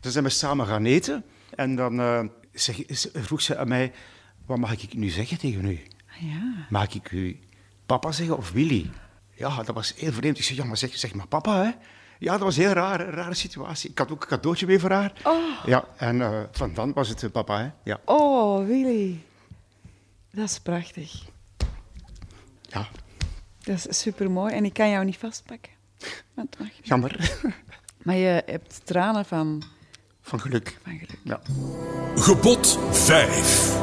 [0.00, 1.24] Dan zijn we samen gaan eten
[1.54, 2.00] en dan
[2.60, 3.92] zeg, vroeg ze aan mij,
[4.46, 5.80] wat mag ik nu zeggen tegen u?
[6.20, 6.66] Ja.
[6.70, 7.40] Mag ik u
[7.86, 8.90] papa zeggen of Willy?
[9.34, 10.38] Ja, dat was heel vreemd.
[10.38, 11.70] Ik zeg, ja, maar zeg, zeg maar papa, hè.
[12.18, 13.90] Ja, dat was een heel rare, rare situatie.
[13.90, 15.12] Ik had ook een cadeautje mee voor haar.
[15.24, 15.64] Oh.
[15.66, 17.70] Ja, en uh, van dan was het papa, hè.
[17.84, 18.00] Ja.
[18.04, 19.20] Oh, Willy.
[20.30, 21.24] Dat is prachtig.
[22.62, 22.88] Ja.
[23.58, 24.54] Dat is supermooi.
[24.54, 25.72] En ik kan jou niet vastpakken.
[26.34, 27.40] Want mag Jammer.
[28.02, 29.62] Maar je hebt tranen van...
[30.28, 30.78] Van geluk.
[30.82, 31.18] Van geluk.
[31.24, 31.40] Ja.
[32.16, 33.76] Gebod 5.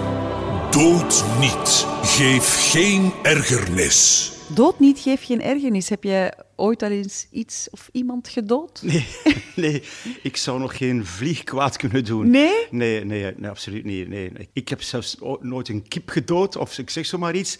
[0.72, 1.86] Dood niet.
[2.04, 4.32] Geef geen ergernis.
[4.56, 5.90] Dood niet, geef geen ergernis.
[5.90, 8.82] Heb je ooit al eens iets of iemand gedood?
[8.84, 9.06] Nee,
[9.56, 9.84] nee.
[10.22, 12.30] ik zou nog geen vlieg kwaad kunnen doen.
[12.30, 12.68] Nee?
[12.70, 14.08] Nee, nee, nee absoluut niet.
[14.08, 14.32] Nee.
[14.54, 17.58] Ik heb zelfs nooit een kip gedood, of ik zeg zomaar iets.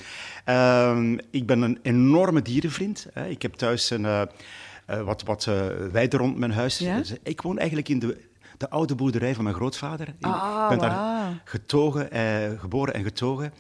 [0.50, 3.08] Uh, ik ben een enorme dierenvriend.
[3.14, 3.28] Hè.
[3.28, 4.22] Ik heb thuis een, uh,
[4.90, 6.78] uh, wat, wat uh, weiden rond mijn huis.
[6.78, 6.98] Ja?
[6.98, 8.18] Dus ik woon eigenlijk in de
[8.58, 10.16] de oude boerderij van mijn grootvader.
[10.22, 10.80] Ah, ik ben wow.
[10.80, 13.54] daar getogen, eh, geboren en getogen.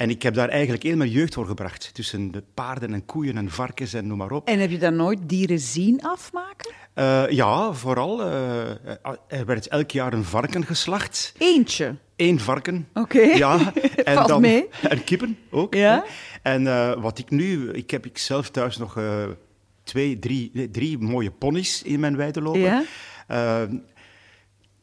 [0.00, 1.94] En ik heb daar eigenlijk heel mijn jeugd doorgebracht.
[1.94, 4.48] Tussen de paarden en koeien en varkens en noem maar op.
[4.48, 6.72] En heb je dan nooit dieren zien afmaken?
[6.94, 8.20] Uh, ja, vooral.
[8.20, 8.70] Uh,
[9.28, 11.32] er werd elk jaar een varken geslacht.
[11.38, 11.94] Eentje?
[12.16, 12.88] Eén varken.
[12.94, 13.16] Oké.
[13.16, 13.36] Okay.
[13.36, 13.58] Ja.
[14.04, 14.68] En Valt dan, mee.
[14.88, 15.74] En kippen ook.
[15.74, 16.04] Ja.
[16.42, 17.70] En uh, wat ik nu...
[17.70, 18.98] Ik heb ik zelf thuis nog
[19.82, 22.60] twee, drie, drie mooie ponies in mijn weide lopen.
[22.60, 22.82] Ja.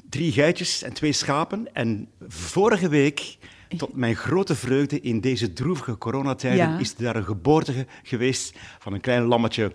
[0.10, 1.74] Drie geitjes en twee schapen.
[1.74, 3.38] En vorige week
[3.78, 6.80] tot mijn grote vreugde in deze droevige coronatijden Ja.
[6.80, 9.72] is er daar een geboorte geweest van een klein lammetje.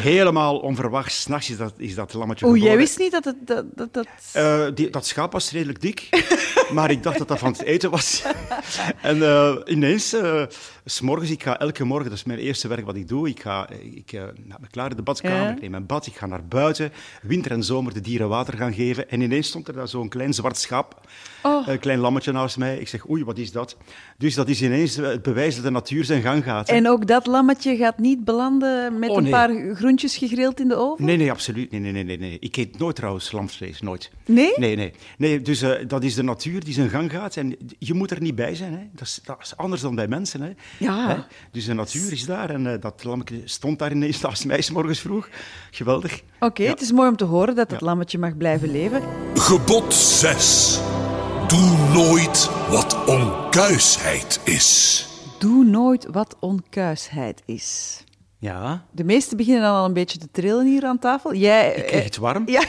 [0.00, 1.20] Helemaal onverwachts.
[1.20, 3.36] S'nachts is dat, is dat lammetje Oeh, jij wist niet dat het...
[3.46, 4.06] Dat, dat, dat...
[4.32, 6.08] Eh, die, dat schaap was redelijk dik,
[6.74, 8.22] maar ik dacht dat dat van het eten was.
[9.02, 10.42] en eh, ineens, eh,
[10.86, 13.40] s morgens, ik ga elke morgen, dat is mijn eerste werk wat ik doe, ik
[13.40, 15.50] ga ik, eh, maak me klaar in de badkamer, Ja.
[15.50, 16.92] ik neem mijn bad, ik ga naar buiten,
[17.22, 19.08] winter en zomer de dieren water gaan geven.
[19.10, 21.00] En ineens stond er daar zo'n klein zwart schaap,
[21.42, 21.68] Oh.
[21.68, 22.78] een klein lammetje naast mij.
[22.78, 23.76] Ik zeg, oei, wat is dat?
[24.18, 26.68] Dus dat is ineens eh, het bewijs dat de natuur zijn gang gaat.
[26.68, 26.74] hè.
[26.74, 30.76] En ook dat lammetje gaat niet belanden met Oh, een paar groentjes gegrild in de
[30.76, 31.04] oven?
[31.04, 31.70] Nee, nee, absoluut.
[31.70, 32.36] Nee, nee, nee, nee, nee.
[32.40, 34.10] Ik eet nooit trouwens lamsvlees, nooit.
[34.26, 34.52] Nee?
[34.56, 34.92] Nee, nee.
[35.18, 38.20] nee dus eh, dat is de natuur die zijn gang gaat en je moet er
[38.20, 38.72] niet bij zijn.
[38.72, 38.84] Hè.
[38.92, 40.40] Dat, is, dat is anders dan bij mensen.
[40.40, 40.50] Hè.
[40.78, 41.08] Ja.
[41.08, 41.16] Hè?
[41.52, 44.70] Dus de natuur is daar en eh, dat lammetje stond daar ineens naast mij 's
[44.70, 45.28] morgens vroeg.
[45.70, 46.20] Geweldig.
[46.40, 46.70] Oké, Ja.
[46.70, 47.86] het is mooi om te horen dat het Ja.
[47.86, 49.02] lammetje mag blijven leven.
[49.34, 50.78] Gebod 6.
[51.48, 55.06] Doe nooit wat onkuisheid is.
[55.38, 57.98] Doe nooit wat onkuisheid is.
[58.38, 61.34] Ja, De meesten beginnen dan al een beetje te trillen hier aan tafel.
[61.34, 62.42] Jij, ik kreeg het warm.
[62.50, 62.62] Ja,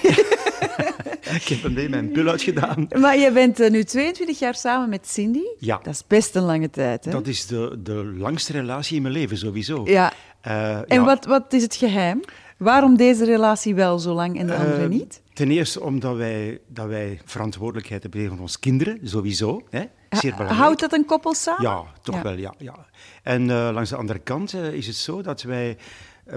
[1.41, 2.88] Ik heb een mijn pul uitgedaan.
[3.00, 5.43] maar jij bent eh, nu 22 jaar samen met Cindy.
[5.60, 5.80] Ja.
[5.84, 7.12] Dat is best een lange tijd, hè?
[7.12, 9.82] Dat is de, de langste relatie in mijn leven, sowieso.
[9.86, 10.13] Ja.
[10.41, 11.04] Eh, En ja.
[11.04, 12.21] wat, wat is het geheim?
[12.58, 15.21] Waarom deze relatie wel zo lang en de andere Eh, niet?
[15.34, 19.62] Ten eerste omdat wij, dat wij verantwoordelijkheid hebben tegen onze kinderen, sowieso.
[19.69, 19.80] Hè?
[19.80, 20.52] Zeer Ha- belangrijk.
[20.60, 21.62] Houdt dat een koppel samen?
[21.62, 22.21] Ja, toch Ja.
[22.21, 22.54] wel, ja.
[22.58, 22.86] ja.
[23.24, 25.78] En langs de andere kant is het zo dat wij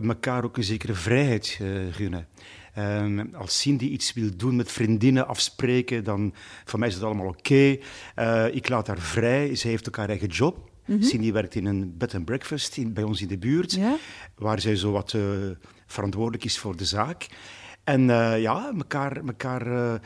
[0.03, 2.27] elkaar ook een zekere vrijheid gunnen.
[2.79, 7.27] Ehm, als Cindy iets wil doen met vriendinnen, afspreken, dan voor mij is het allemaal
[7.27, 7.77] oké.
[8.15, 9.55] Eh, ik laat haar vrij.
[9.55, 10.71] Zij heeft ook haar eigen job.
[11.01, 13.97] Cindy werkt in een bed and breakfast in, bij ons in de buurt, Ja.
[14.35, 15.23] waar zij zo wat eh,
[15.87, 17.27] verantwoordelijk is voor de zaak.
[17.85, 20.01] En eh, ja, elkaar, elkaar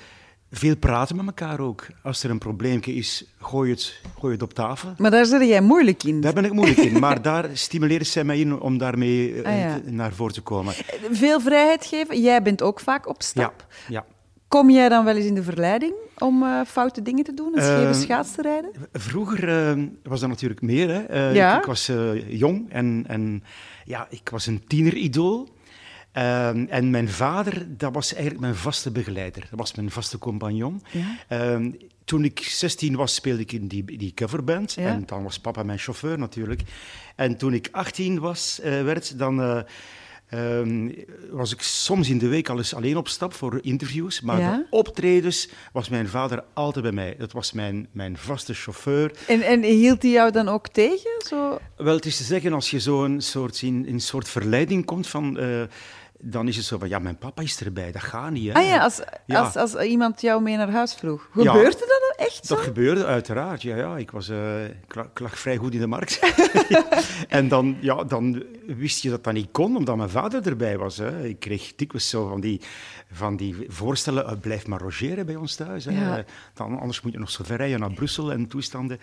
[0.54, 1.86] veel praten met elkaar ook.
[2.02, 4.94] Als er een probleempje is, gooi het, gooi het op tafel.
[4.98, 6.20] Maar daar zit jij moeilijk in.
[6.20, 9.58] Daar ben ik moeilijk in, maar daar stimuleert zij mij in om daarmee eh, Ah,
[9.84, 9.90] ja.
[9.90, 10.74] naar voren te komen.
[11.10, 12.20] Veel vrijheid geven.
[12.22, 13.66] Jij bent ook vaak op Ja, stap.
[13.88, 14.04] ja.
[14.48, 17.52] Kom jij dan wel eens in de verleiding om eh, foute dingen te doen?
[17.56, 18.70] Een scheve Eh, schaats te rijden?
[18.92, 20.88] Vroeger was dat natuurlijk meer.
[20.88, 21.30] Hè.
[21.30, 21.52] Ja.
[21.54, 21.90] ik, ik was
[22.28, 23.42] jong en, en
[23.84, 25.48] ja, ik was een tieneridool.
[26.12, 29.46] Ehm, en mijn vader, dat was eigenlijk mijn vaste begeleider.
[29.50, 30.82] Dat was mijn vaste compagnon.
[30.90, 31.16] Ja.
[31.28, 31.70] Ehm,
[32.04, 34.72] toen ik 16 was, speelde ik in die, die coverband.
[34.72, 34.86] Ja.
[34.86, 36.60] En dan was papa mijn chauffeur natuurlijk.
[37.16, 39.60] En toen ik 18 was, eh, werd, dan eh,
[40.28, 40.90] ehm,
[41.30, 44.20] was ik soms in de week al eens alleen op stap voor interviews.
[44.20, 44.56] Maar Ja.
[44.56, 47.14] de optredens was mijn vader altijd bij mij.
[47.18, 49.12] Dat was mijn, mijn vaste chauffeur.
[49.28, 51.10] En, en hield hij jou dan ook tegen?
[51.26, 51.58] Zo?
[51.76, 54.84] Wel, het is te zeggen, als je zo een soort, in, in een soort verleiding
[54.84, 55.38] komt van...
[55.38, 55.62] eh,
[56.24, 58.52] dan is het zo van, ja, mijn papa is erbij, dat gaat niet.
[58.52, 58.58] Hè.
[58.58, 59.40] Ah ja, als, Ja.
[59.40, 61.28] Als, als iemand jou mee naar huis vroeg.
[61.34, 61.52] Ja.
[61.52, 62.54] Gebeurde dat dan echt zo?
[62.54, 63.76] Dat gebeurde uiteraard, ja.
[63.76, 63.96] ja.
[63.96, 66.20] Ik, was, ik ik lag vrij goed in de markt.
[67.28, 70.96] en dan, ja, dan wist je dat dat niet kon, omdat mijn vader erbij was.
[70.96, 71.24] Hè.
[71.24, 72.60] Ik kreeg dikwijls zo van die,
[73.12, 75.84] van die voorstellen, eh, blijf maar logeren bij ons thuis.
[75.84, 75.90] Hè.
[75.92, 76.24] Ja.
[76.54, 78.98] Dan, anders moet je nog zo ver rijden naar Brussel en toestanden.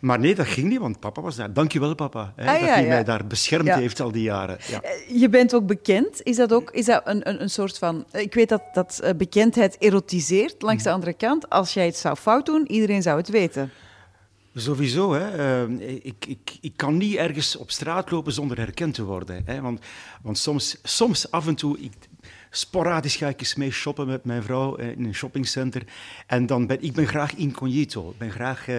[0.00, 1.52] Maar nee, dat ging niet, want papa was daar.
[1.52, 2.88] Dank je wel, papa, hè, Ah, dat ja, hij ja.
[2.88, 4.58] mij daar beschermd heeft al die jaren.
[4.68, 4.80] Ja.
[4.82, 6.22] Eh, Je bent ook bekend.
[6.22, 8.04] Is dat ook is dat een, een, een soort van...
[8.12, 10.62] Ik weet dat, dat bekendheid erotiseert.
[10.62, 10.94] Langs de Mm.
[10.94, 13.70] andere kant, als jij iets zou fout doen, iedereen zou het weten.
[14.54, 15.28] Sowieso, hè.
[15.28, 19.42] Eh, ik, ik, ik kan niet ergens op straat lopen zonder herkend te worden.
[19.44, 19.60] Hè.
[19.60, 19.80] Want,
[20.22, 21.92] want soms, soms, af en toe, ik,
[22.54, 25.82] sporadisch ga ik eens mee shoppen met mijn vrouw eh, in een shoppingcenter.
[26.26, 28.10] En dan ben ik ben graag incognito.
[28.10, 28.76] Ik ben graag, eh,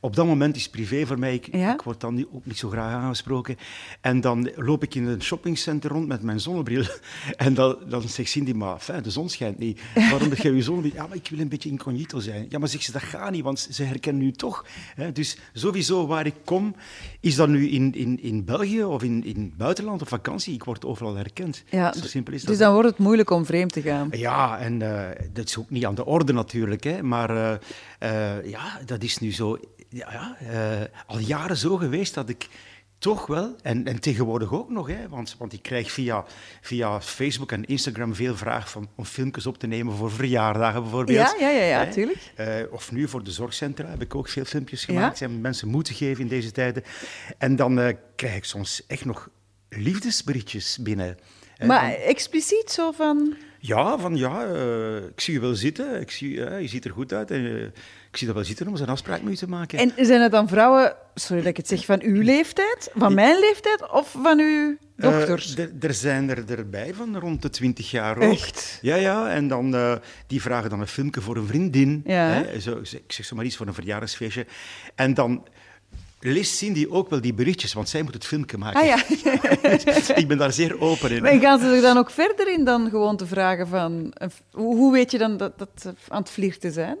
[0.00, 1.34] op dat moment is privé voor mij.
[1.34, 1.72] Ik, Ja?
[1.74, 3.56] ik word dan niet, ook niet zo graag aangesproken.
[4.00, 6.84] En dan loop ik in een shoppingcenter rond met mijn zonnebril.
[7.36, 9.80] En dan, dan zegt Cindy, maar fijn, de zon schijnt niet.
[9.94, 10.94] Waarom heb jij je zonnebril?
[10.94, 12.46] Ja, maar ik wil een beetje incognito zijn.
[12.48, 14.64] Ja, maar zegt ze, dat gaat niet, want ze herkennen u toch.
[14.94, 15.12] Hè?
[15.12, 16.74] Dus sowieso waar ik kom,
[17.20, 20.64] is dat nu in, in, in België of in, in het buitenland op vakantie, ik
[20.64, 21.62] word overal herkend.
[21.70, 22.48] Ja, Zo simpel is dat.
[22.50, 24.08] dus dan wordt het moeilijk om vreemd te gaan.
[24.10, 27.54] Ja, en eh, dat is ook niet aan de orde natuurlijk, hè, maar eh,
[27.98, 32.48] eh, ja, dat is nu zo ja, ja, al jaren zo geweest dat ik
[32.98, 33.56] Toch wel.
[33.62, 35.08] En, en tegenwoordig ook nog, hè?
[35.08, 36.24] Want, want ik krijg via,
[36.60, 41.18] via Facebook en Instagram veel vragen van, om filmpjes op te nemen voor verjaardagen bijvoorbeeld.
[41.18, 42.32] Ja, ja, ja, ja tuurlijk.
[42.40, 45.18] Uh, of nu voor de zorgcentra heb ik ook veel filmpjes gemaakt.
[45.18, 45.26] Ja?
[45.26, 46.82] En mensen moeten geven in deze tijden.
[47.38, 49.28] En dan uh, krijg ik soms echt nog
[49.68, 51.18] liefdesberichtjes binnen.
[51.66, 53.36] Maar expliciet zo van...
[53.60, 56.90] Ja, van ja, uh, ik zie je wel zitten, ik zie, uh, je ziet er
[56.90, 57.62] goed uit en uh,
[58.10, 59.78] ik zie dat wel zitten om een afspraak met je te maken.
[59.78, 63.38] En zijn het dan vrouwen, sorry dat ik het zeg, van uw leeftijd, van mijn
[63.40, 65.56] leeftijd of van uw dochters?
[65.80, 68.32] er zijn er erbij van rond de twintig jaar ook.
[68.32, 68.78] Echt?
[68.82, 72.02] Ja, ja, en dan, die vragen dan een filmpje voor een vriendin.
[72.04, 72.28] Ja.
[72.28, 74.46] Hè, zo, ik zeg zo maar iets voor een verjaardagsfeestje.
[74.94, 75.46] En dan
[76.20, 78.80] leest Cindy ook wel die berichtjes, want zij moet het filmpje maken.
[78.80, 78.96] Ah, ja.
[80.22, 81.26] ik ben daar zeer open in.
[81.26, 84.12] En gaan ze er dan ook verder in dan gewoon te vragen van...
[84.52, 86.98] Hoe weet je dan dat dat aan het vliegen zijn?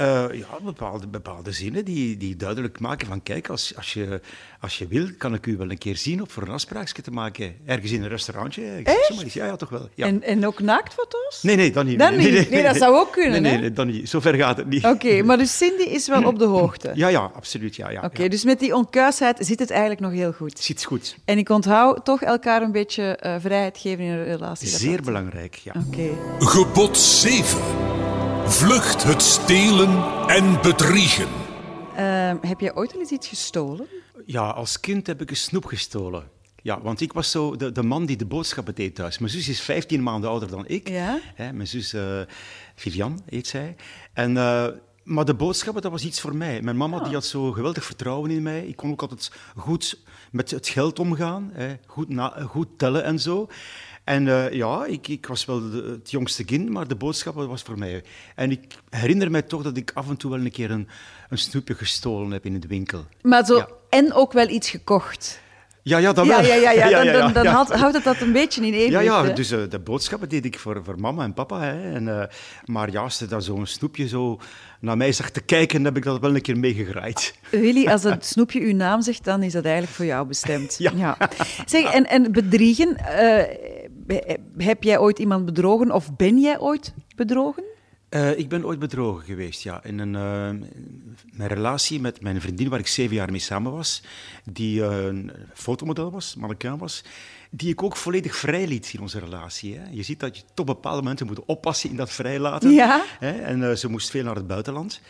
[0.00, 4.20] Uh, ja, bepaalde, bepaalde zinnen die, die duidelijk maken van kijk, als, als, je,
[4.60, 7.10] als je wil, kan ik u wel een keer zien op voor een afspraakje te
[7.10, 7.54] maken.
[7.66, 8.62] Ergens in een restaurantje.
[8.84, 9.32] Echt?
[9.32, 9.88] Ja, ja, toch wel.
[9.94, 10.06] Ja.
[10.06, 11.42] En, en ook naaktfoto's?
[11.42, 11.98] Nee, nee, dan niet.
[11.98, 12.50] Dan nee, niet.
[12.50, 14.08] Nee, dat zou ook kunnen, nee, nee, nee, dan niet.
[14.08, 14.84] Zover gaat het niet.
[14.84, 16.90] Oké, maar dus Cindy is wel op de hoogte?
[16.94, 17.76] Ja, ja, absoluut.
[17.76, 18.28] Ja, ja, Oké, ja.
[18.28, 20.58] dus met die onkuisheid zit het eigenlijk nog heel goed?
[20.58, 21.16] Zit goed.
[21.24, 24.68] En ik onthoud toch elkaar een beetje uh, vrijheid geven in een relatie?
[24.68, 25.72] Zeer belangrijk, ja.
[25.86, 26.08] Oké.
[26.38, 28.11] Gebod 7.
[28.52, 31.28] Vlucht het stelen en bedriegen.
[31.96, 33.86] Uh, heb jij ooit al eens iets gestolen?
[34.26, 36.30] Ja, als kind heb ik een snoep gestolen.
[36.62, 39.18] Ja, want ik was zo de, de man die de boodschappen deed thuis.
[39.18, 40.88] Mijn zus is 15 maanden ouder dan ik.
[40.88, 41.18] Ja?
[41.34, 42.20] Hè, mijn zus uh,
[42.74, 43.76] Vivian heet zij.
[44.12, 44.66] En, uh,
[45.04, 46.62] maar de boodschappen, dat was iets voor mij.
[46.62, 47.04] Mijn mama Ah.
[47.04, 48.66] die had zo geweldig vertrouwen in mij.
[48.66, 49.98] Ik kon ook altijd goed
[50.30, 53.48] met het geld omgaan, hè, goed, na, goed tellen en zo.
[54.04, 57.62] En uh, ja, ik, ik, was wel de, het jongste kind, maar de boodschappen was
[57.62, 58.02] voor mij.
[58.34, 58.60] En ik
[58.90, 60.88] herinner mij toch dat ik af en toe wel een keer een,
[61.28, 63.04] een snoepje gestolen heb in de winkel.
[63.22, 63.68] Maar zo, Ja.
[63.90, 65.40] en ook wel iets gekocht.
[65.84, 66.46] Ja, ja, dat Ja, wel.
[66.46, 67.02] ja, ja, ja.
[67.12, 68.92] Dan, dan, dan houdt- het dat een beetje in evenwicht.
[68.92, 69.32] Ja, ja, hè?
[69.32, 71.60] dus eh, de boodschappen deed ik voor, voor mama en papa.
[71.60, 72.26] Hè, en, eh,
[72.64, 74.40] maar ja, als ze daar zo'n snoepje zo
[74.80, 77.34] naar mij zag te kijken, heb ik dat wel een keer meegegraaid.
[77.50, 80.74] Willy, als het snoepje uw naam zegt, dan is dat eigenlijk voor jou bestemd.
[80.78, 81.16] Ja.
[81.66, 83.81] Zeg, en, en bedriegen, eh,
[84.56, 87.64] heb jij ooit iemand bedrogen of ben jij ooit bedrogen?
[88.08, 89.84] Eh, ik ben ooit bedrogen geweest, ja.
[89.84, 90.68] In een, eh,
[91.32, 94.02] mijn relatie met mijn vriendin, waar ik zeven jaar mee samen was,
[94.44, 97.04] die eh, een fotomodel was, mannequin was,
[97.50, 99.78] die ik ook volledig vrij liet in onze relatie.
[99.78, 99.84] Hè.
[99.90, 102.70] Je ziet dat je tot bepaalde momenten moet oppassen in dat vrijlaten.
[102.70, 103.04] Ja.
[103.18, 103.30] Hè.
[103.30, 105.00] En eh, ze moest veel naar het buitenland,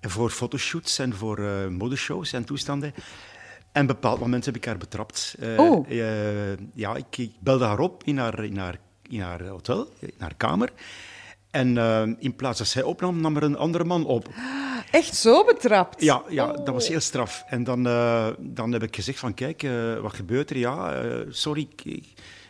[0.00, 2.94] en voor fotoshoots en voor eh, modeshows en toestanden.
[3.72, 5.34] En op een bepaald moment heb ik haar betrapt.
[5.40, 5.90] Eh, Oh.
[5.90, 8.78] eh, ja, ik, ik belde haar op in haar, in haar,
[9.08, 10.72] in haar hotel, in haar kamer.
[11.50, 14.28] En eh, in plaats dat zij opnam, nam er een andere man op.
[14.90, 16.02] Echt zo betrapt?
[16.02, 17.44] Ja, ja dat was heel straf.
[17.46, 17.82] En dan,
[18.38, 19.66] dan heb ik gezegd van, kijk,
[20.02, 20.58] wat gebeurt er?
[20.58, 22.04] Ja, sorry, ik,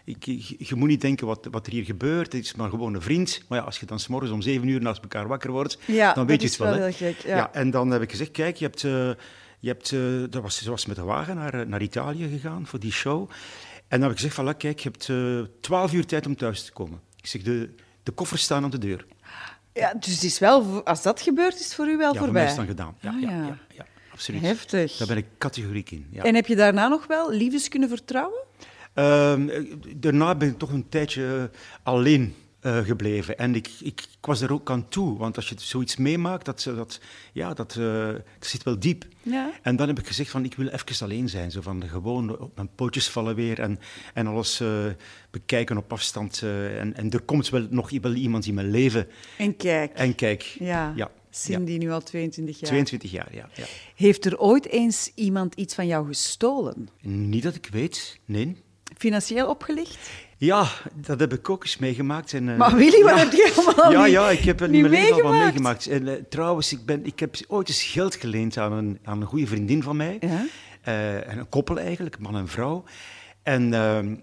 [0.05, 0.25] ik,
[0.59, 2.33] je moet niet denken wat, wat er hier gebeurt.
[2.33, 3.43] Het is maar gewoon een vriend.
[3.49, 6.27] Maar ja, als je dan s'morgens om zeven uur naast elkaar wakker wordt, Ja, dan
[6.27, 6.69] weet je het wel.
[6.75, 7.53] wel heel gek, ja.
[7.53, 9.17] en dan heb ik gezegd, kijk, je hebt...
[9.59, 12.67] je hebt, eh, dat was, ze was met de wagen naar, eh, naar Italië gegaan
[12.67, 13.31] voor die show.
[13.89, 16.37] En dan heb ik gezegd van, "Là, kijk, je hebt eh, twaalf uur tijd om
[16.37, 17.01] thuis te komen.
[17.17, 19.07] Ik zeg, de, de koffers staan aan de deur.
[19.73, 22.33] Ja, dus het is wel, als dat gebeurt, is het voor u wel Ja, voor
[22.33, 22.51] mij voorbij.
[22.51, 22.97] is dan gedaan.
[23.01, 23.31] Ja, Ah, ja.
[23.31, 23.47] ja.
[23.47, 24.41] Ja, ja, absoluut.
[24.41, 24.97] Heftig.
[24.97, 26.07] Daar ben ik categoriek in.
[26.11, 26.23] Ja.
[26.23, 28.45] En heb je daarna nog wel liefdes kunnen vertrouwen?
[28.95, 31.51] Ehm, eh, daarna ben ik toch een tijdje
[31.83, 33.39] alleen eh, gebleven.
[33.39, 35.19] En ik, ik, ik was er ook aan toe.
[35.19, 37.01] Want als je zoiets meemaakt, dat, ze- dat,
[37.33, 39.05] ja, dat, dat zit wel diep.
[39.23, 39.51] Ja.
[39.63, 41.51] En dan heb ik gezegd van, ik wil even alleen zijn.
[41.51, 43.79] Zo van, gewoon op mijn pootjes vallen weer en,
[44.15, 44.87] en alles eh,
[45.31, 46.43] bekijken op afstand.
[46.43, 49.07] en, en er komt wel nog wel iemand in mijn leven.
[49.39, 49.93] En kijk.
[49.95, 52.69] En kijk, Ja, ja, Cindy nu al 22 jaar.
[52.69, 53.65] 22 jaar, ja, ja.
[53.95, 56.89] Heeft er ooit eens iemand iets van jou gestolen?
[57.01, 58.57] Niet dat ik weet, nee.
[58.97, 60.11] Financieel opgelicht?
[60.41, 62.33] Ja, dat heb ik ook eens meegemaakt.
[62.33, 63.19] En, eh, Maar Willy, wat ja.
[63.19, 65.43] heb je allemaal Ja, ja, ik heb in mijn leven al meegemaakt?
[65.43, 65.87] meegemaakt.
[65.87, 69.27] En, eh, trouwens, ik, ben, ik heb ooit eens geld geleend aan een, aan een
[69.27, 70.17] goede vriendin van mij.
[70.21, 70.45] Ja?
[70.83, 72.85] Eh, en een koppel eigenlijk, man en vrouw.
[73.43, 74.15] En ehm,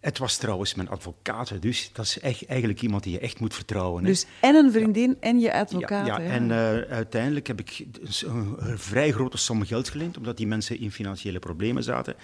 [0.00, 3.54] het was trouwens mijn advocaat, dus dat is echt, eigenlijk iemand die je echt moet
[3.54, 4.02] vertrouwen.
[4.02, 4.08] hè.
[4.08, 6.06] Dus en een vriendin en je advocaat.
[6.06, 6.30] Ja, ja.
[6.30, 6.52] en
[6.90, 7.84] uiteindelijk heb ik
[8.26, 12.14] een, een vrij grote som geld geleend, omdat die mensen in financiële problemen zaten.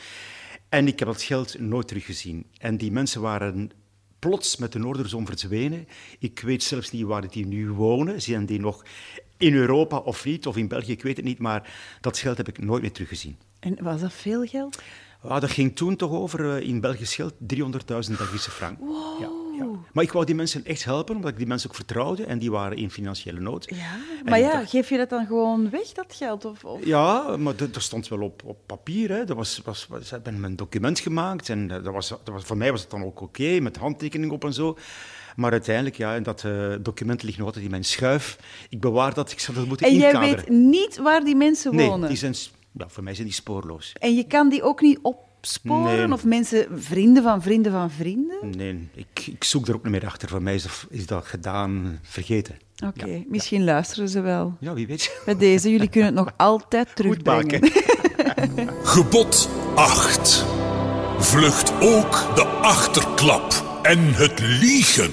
[0.68, 2.46] En ik heb dat geld nooit teruggezien.
[2.58, 3.70] En die mensen waren
[4.18, 5.88] plots met de Noorderzon verdwenen.
[6.18, 8.22] Ik weet zelfs niet waar die nu wonen.
[8.22, 8.84] Zijn die nog
[9.36, 11.38] in Europa of niet, of in België, ik weet het niet.
[11.38, 13.36] Maar dat geld heb ik nooit meer teruggezien.
[13.60, 14.82] En was dat veel geld?
[15.22, 18.78] Ah, dat ging toen toch over, eh, in Belgisch geld, 300.000 Belgische frank.
[19.20, 19.30] Ja,
[19.92, 22.50] Maar ik wou die mensen echt helpen, omdat ik die mensen ook vertrouwde en die
[22.50, 23.66] waren in financiële nood.
[23.74, 26.44] Ja, maar ja, geef je dat dan gewoon weg, dat geld?
[26.44, 26.84] Of, of?
[26.84, 29.10] Ja, maar dat stond wel op, op papier.
[29.10, 29.24] Hè.
[29.24, 32.56] Dat was, was, was, ze hebben een document gemaakt en dat was, dat was, voor
[32.56, 34.76] mij was het dan ook oké, met handtekening op en zo.
[35.36, 38.38] Maar uiteindelijk, ja, dat uh, document ligt nog altijd in mijn schuif.
[38.68, 40.22] Ik bewaar dat, ik zou dat moeten en inkaderen.
[40.22, 42.00] En jij weet niet waar die mensen wonen?
[42.00, 42.34] Nee, die zijn,
[42.72, 43.92] ja, voor mij zijn die spoorloos.
[43.98, 44.98] En je kan die ook niet
[45.38, 46.12] opsporen?
[46.12, 48.50] Of mensen, vrienden van vrienden van vrienden?
[48.56, 50.28] Nee, ik, ik zoek er ook niet meer achter.
[50.28, 52.56] Voor mij is dat, is dat gedaan, vergeten.
[52.86, 54.56] Oké, misschien luisteren ze wel.
[54.60, 55.20] Ja, wie weet.
[55.24, 57.70] Bij deze, jullie kunnen het nog altijd terugbrengen.
[58.82, 60.46] Gebod 8.
[61.18, 65.10] Vlucht ook de achterklap en het liegen.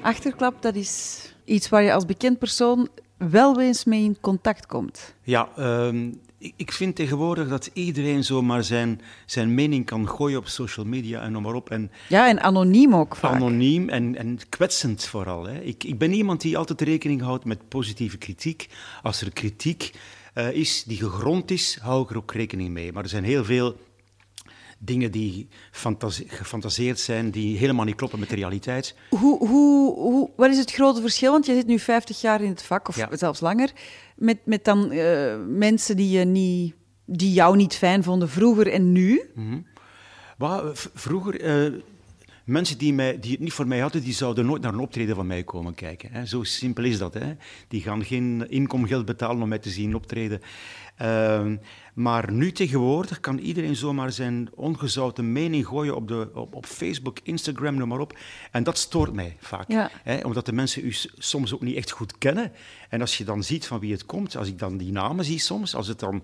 [0.00, 5.14] Achterklap, dat is iets waar je als bekend persoon wel eens mee in contact komt.
[5.22, 6.12] Ja, uh,
[6.56, 11.32] ik vind tegenwoordig dat iedereen zomaar zijn, zijn mening kan gooien op social media en
[11.32, 11.70] noem maar op.
[11.70, 13.34] En ja, en anoniem ook vaak.
[13.34, 15.46] Anoniem en, en kwetsend vooral.
[15.46, 15.60] Hè.
[15.60, 18.68] Ik, ik ben iemand die altijd rekening houdt met positieve kritiek.
[19.02, 19.92] Als er kritiek
[20.34, 22.92] uh, is die gegrond is, hou ik er ook rekening mee.
[22.92, 23.76] Maar er zijn heel veel
[24.78, 25.48] dingen die
[26.26, 28.94] gefantaseerd zijn, die helemaal niet kloppen met de realiteit.
[29.10, 31.32] Hoe, hoe, hoe, wat is het grote verschil?
[31.32, 33.72] Want je zit nu 50 jaar in het vak, of zelfs langer,
[34.16, 38.92] met, met dan uh, mensen die, je niet, die jou niet fijn vonden vroeger en
[38.92, 39.30] nu?
[39.34, 39.64] Mm
[40.38, 40.72] -hmm.
[40.94, 41.66] vroeger...
[41.72, 41.80] Uh,
[42.46, 45.14] mensen die, mij, die het niet voor mij hadden, die zouden nooit naar een optreden
[45.14, 46.12] van mij komen kijken.
[46.12, 46.26] Hè.
[46.26, 47.14] Zo simpel is dat.
[47.14, 47.34] Hè.
[47.68, 50.40] Die gaan geen inkomgeld betalen om mij te zien optreden.
[51.02, 51.52] Uh,
[51.96, 57.18] maar nu tegenwoordig kan iedereen zomaar zijn ongezouten mening gooien op, de, op, op Facebook,
[57.22, 58.18] Instagram, noem maar op.
[58.50, 59.70] En dat stoort mij vaak.
[59.70, 59.90] Ja.
[60.02, 62.52] Hè, omdat de mensen u soms ook niet echt goed kennen.
[62.88, 65.38] En als je dan ziet van wie het komt, als ik dan die namen zie
[65.38, 66.22] soms, als het dan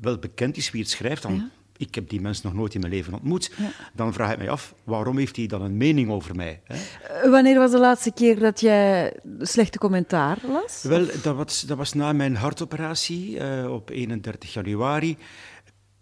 [0.00, 1.34] wel bekend is wie het schrijft, dan...
[1.34, 3.70] Ja ik heb die mensen nog nooit in mijn leven ontmoet, ja.
[3.92, 6.60] dan vraag ik mij af, waarom heeft hij dan een mening over mij?
[6.64, 6.76] Hè?
[7.24, 10.82] Uh, wanneer was de laatste keer dat jij slechte commentaar las?
[10.82, 15.16] Wel, dat was, dat was na mijn hartoperatie uh, op 31 januari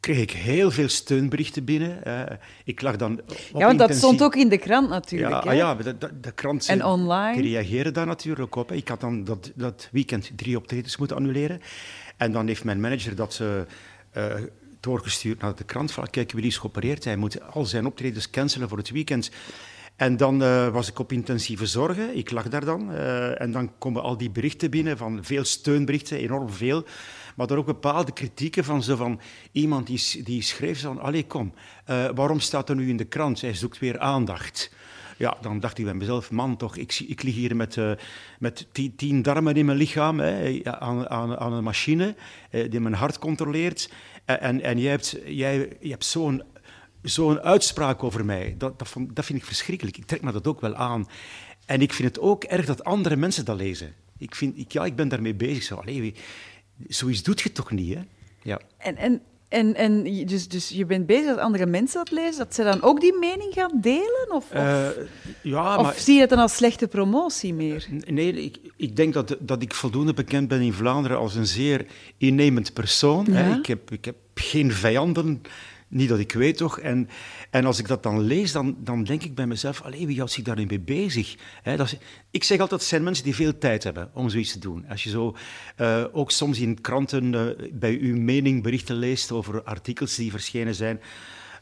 [0.01, 2.01] kreeg ik heel veel steunberichten binnen.
[2.07, 2.23] Uh,
[2.65, 3.21] ik lag dan
[3.55, 5.45] ja, want dat stond ook in de krant natuurlijk.
[5.45, 5.51] Ja, hè?
[5.51, 7.43] Ah, ja de, de, de krant en online.
[7.43, 8.69] Die daar natuurlijk op.
[8.69, 8.75] Hè.
[8.75, 11.61] Ik had dan dat, dat weekend drie optredens moeten annuleren.
[12.17, 13.41] En dan heeft mijn manager dat...
[13.43, 14.33] Uh,
[14.83, 15.92] doorgestuurd naar de krant.
[15.92, 17.05] Van, kijk, Willy is geopereerd.
[17.05, 19.31] Hij moet al zijn optredens cancelen voor het weekend.
[19.97, 22.16] En dan uh, was ik op intensieve zorgen.
[22.16, 22.90] Ik lag daar dan.
[22.90, 26.85] Uh, en dan komen al die berichten binnen, van veel steunberichten, enorm veel.
[27.37, 29.21] Maar er ook bepaalde kritieken van, zo van
[29.53, 31.01] iemand die, die schreef van...
[31.01, 31.53] Allee, kom,
[31.90, 33.40] uh, waarom staat er nu in de krant?
[33.40, 34.75] Hij zoekt weer aandacht.
[35.16, 37.79] Ja, dan dacht ik bij mezelf, man toch, ik, ik lig hier met,
[38.38, 38.66] met
[38.97, 42.14] tien, darmen in mijn lichaam, hè, aan, aan, aan een machine
[42.51, 43.90] die mijn hart controleert.
[44.25, 46.17] En, en jij hebt, jij, je hebt
[47.03, 48.55] zo'n uitspraak over mij.
[48.59, 49.97] Dat, dat, dat vind ik verschrikkelijk.
[49.97, 51.09] Ik trek me dat ook wel aan.
[51.67, 53.95] En ik vind het ook erg dat andere mensen dat lezen.
[54.19, 55.63] Ik, vind, ik, ja, ik ben daarmee bezig.
[55.63, 56.15] Zo, allee,
[56.87, 58.03] zoiets doet je toch niet, hè?
[58.43, 58.61] Ja.
[58.79, 62.55] En, en, en, en dus, dus je bent bezig dat andere mensen dat lezen, dat
[62.55, 64.27] ze dan ook die mening gaan delen?
[64.29, 64.88] Of, of, uh,
[65.43, 67.87] ja, of maar, zie je het dan als slechte promotie meer?
[68.07, 71.87] Nee, ik, ik denk dat, dat ik voldoende bekend ben in Vlaanderen als een zeer
[72.19, 73.27] innemend persoon.
[73.29, 73.33] Ja?
[73.33, 73.59] Hè.
[73.59, 75.43] Ik, heb, ik heb geen vijanden.
[75.93, 76.79] Niet dat ik weet toch.
[76.79, 77.09] En,
[77.51, 80.33] en als ik dat dan lees, dan, dan denk ik bij mezelf: allee, wie houdt
[80.33, 81.37] zich daarin mee bezig?
[81.63, 81.97] He, dat is,
[82.31, 84.85] ik zeg altijd: het zijn mensen die veel tijd hebben om zoiets te doen.
[84.89, 85.37] Als je zo
[85.81, 90.75] uh, ook soms in kranten uh, bij uw mening berichten leest over artikels die verschenen
[90.75, 91.01] zijn,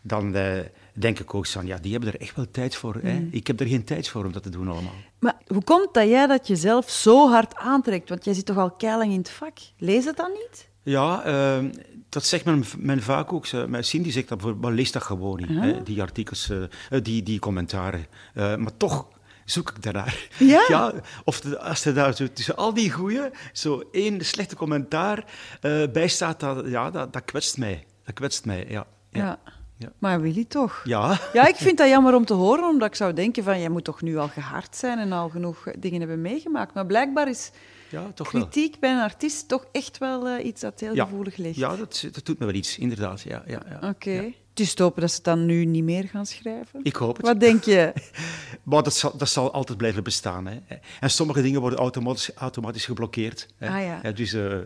[0.02, 0.58] dan uh,
[0.92, 2.98] denk ik ook van: ja, die hebben er echt wel tijd voor.
[3.02, 3.08] Mm.
[3.08, 3.28] Hè?
[3.30, 4.94] Ik heb er geen tijd voor om dat te doen allemaal.
[5.18, 8.08] Maar hoe komt dat jij dat jezelf zo hard aantrekt?
[8.08, 9.58] Want jij zit toch al keilang in het vak.
[9.78, 10.68] Lees het dan niet?
[10.82, 11.70] Ja, uh,
[12.10, 13.52] dat zegt men, men vaak ook.
[13.52, 15.60] Mijn Cindy zegt dat bijvoorbeeld, lees dat gewoon niet, Ja.
[15.60, 16.64] hè, die artikels, uh,
[17.02, 18.06] die, die commentaren.
[18.34, 19.06] Uh, maar toch
[19.44, 20.28] zoek ik daarnaar.
[20.38, 20.92] Ja?
[21.24, 25.24] of de, als er daar zo, tussen al die goeie, zo één slechte commentaar
[25.62, 27.86] uh, bij staat, dat, ja, dat, dat kwetst mij.
[28.04, 28.86] Dat kwetst mij, ja.
[29.10, 29.20] ja.
[29.24, 29.38] ja.
[29.76, 29.92] Ja.
[29.98, 30.80] Maar Willy toch?
[30.84, 31.18] Ja.
[31.32, 33.84] Ja, ik vind dat jammer om te horen, omdat ik zou denken van, jij moet
[33.84, 36.74] toch nu al gehard zijn en al genoeg dingen hebben meegemaakt.
[36.74, 37.50] Maar blijkbaar is
[37.90, 38.80] ja, toch kritiek wel.
[38.80, 41.04] bij een artiest toch echt wel uh, iets dat heel ja.
[41.04, 41.56] gevoelig ligt.
[41.56, 43.20] Ja, dat, dat doet me wel iets, inderdaad.
[43.20, 43.76] Ja, ja, ja.
[43.76, 43.86] Oké.
[43.86, 44.34] Okay.
[44.52, 46.80] Te hopen dat ze het dan nu niet meer gaan schrijven.
[46.82, 47.26] Ik hoop het.
[47.26, 47.92] Wat denk je?
[48.62, 50.46] maar dat zal, dat zal altijd blijven bestaan.
[50.46, 50.58] Hè.
[51.00, 53.46] En sommige dingen worden automatisch, automatisch geblokkeerd.
[53.56, 53.68] Hè.
[53.68, 54.00] Ah, ja.
[54.02, 54.56] ja dus uh,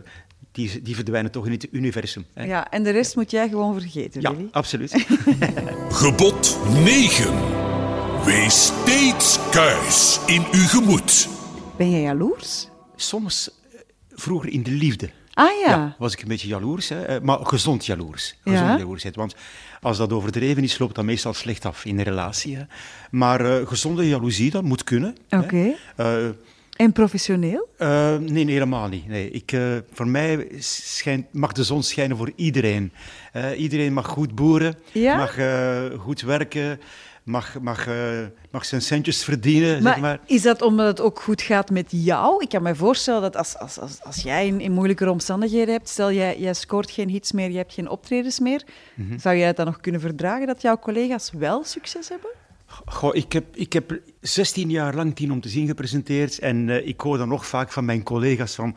[0.51, 2.25] die, die verdwijnen toch in het universum.
[2.33, 2.43] Hè.
[2.43, 4.47] Ja, en de rest moet jij gewoon vergeten, ja, Willy.
[4.51, 5.05] absoluut.
[5.89, 7.33] Gebod 9.
[8.25, 11.27] Wees steeds kuis in uw gemoed.
[11.77, 12.67] Ben jij jaloers?
[12.95, 13.49] Soms
[14.09, 15.09] vroeger in de liefde.
[15.35, 15.69] Ah ja.
[15.69, 17.01] ja was ik een beetje jaloers, hè?
[17.01, 18.35] Eh, maar gezond jaloers.
[18.43, 18.77] Gezond ja.
[18.77, 19.15] jaloersheid.
[19.15, 19.35] Want
[19.81, 22.55] als dat overdreven is, loopt dat meestal slecht af in een relatie.
[22.55, 22.63] Hè?
[23.11, 25.15] Maar uh, gezonde jaloezie, dat moet kunnen.
[25.29, 25.75] Oké.
[25.97, 26.27] Uh,
[26.75, 27.69] en professioneel?
[27.79, 29.07] Uh, nee, helemaal niet.
[29.07, 29.29] Nee.
[29.29, 29.57] Ik,
[29.91, 32.91] voor mij schijnt, mag de zon schijnen voor iedereen.
[33.57, 35.17] iedereen mag goed boeren, ja?
[35.17, 35.37] mag
[35.97, 36.79] goed werken,
[37.25, 38.19] mag, mag, uh,
[38.51, 39.83] mag zijn centjes verdienen.
[39.83, 42.43] Maar, zeg maar, is dat omdat het ook goed gaat met jou?
[42.43, 45.89] Ik kan me voorstellen dat als, als, als, als jij in, in moeilijkere omstandigheden hebt,
[45.89, 48.63] stel jij, jij scoort geen hits meer, je hebt geen optredens meer,
[48.93, 49.17] mhm.
[49.17, 52.29] zou jij het dan nog kunnen verdragen dat jouw collega's wel succes hebben?
[52.85, 56.87] Goh, ik, heb, ik heb 16 jaar lang Tien om te zien gepresenteerd en uh,
[56.87, 58.75] ik hoor dan nog vaak van mijn collega's van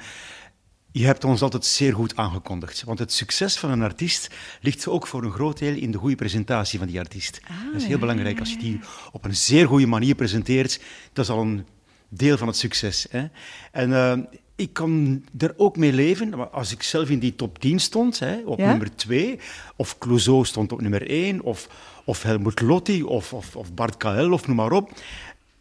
[0.98, 2.82] je hebt ons altijd zeer goed aangekondigd.
[2.84, 4.30] Want het succes van een artiest
[4.60, 7.40] ligt ook voor een groot deel in de goede presentatie van die artiest.
[7.48, 8.40] Ah, dat is heel belangrijk.
[8.40, 8.80] Als je die
[9.12, 10.80] op een zeer goede manier presenteert,
[11.12, 11.66] dat is al een
[12.08, 13.06] deel van het succes.
[13.10, 13.26] Hè?
[13.72, 14.12] En uh,
[14.56, 16.52] ik kan er ook mee leven.
[16.52, 19.38] Als ik zelf in die top 10 stond, hè, op nummer 2,
[19.76, 21.68] of Clouseau stond op nummer 1, of,
[22.04, 24.92] of Helmut Lotti, of, of, of Bart KL, of noem maar op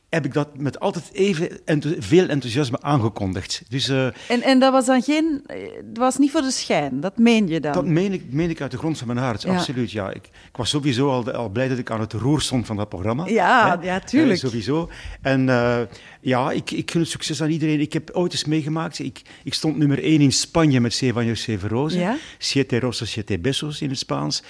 [0.09, 1.49] heb ik dat met altijd even
[1.99, 3.63] veel enthousiasme aangekondigd.
[3.69, 5.43] Dus, uh, en, en dat was dan geen...
[5.83, 7.73] Dat was niet voor de schijn, dat meen je dan?
[7.73, 9.91] Dat meen ik, meen ik uit de grond van mijn hart, absoluut.
[9.91, 10.09] Ja.
[10.09, 12.89] Ik, ik, was sowieso al, al, blij dat ik aan het roer stond van dat
[12.89, 13.27] programma.
[13.27, 14.43] Ja, ja tuurlijk.
[14.43, 14.89] Uh, sowieso.
[15.21, 15.79] En uh,
[16.21, 17.79] ja, ik, ik gun het succes aan iedereen.
[17.79, 21.99] Ik heb ooit eens meegemaakt, ik, ik stond nummer 1 in Spanje met Sevanjos Severosa.
[21.99, 22.17] Ja?
[22.37, 24.43] Siete Rosas, Siete Besos in het Spaans.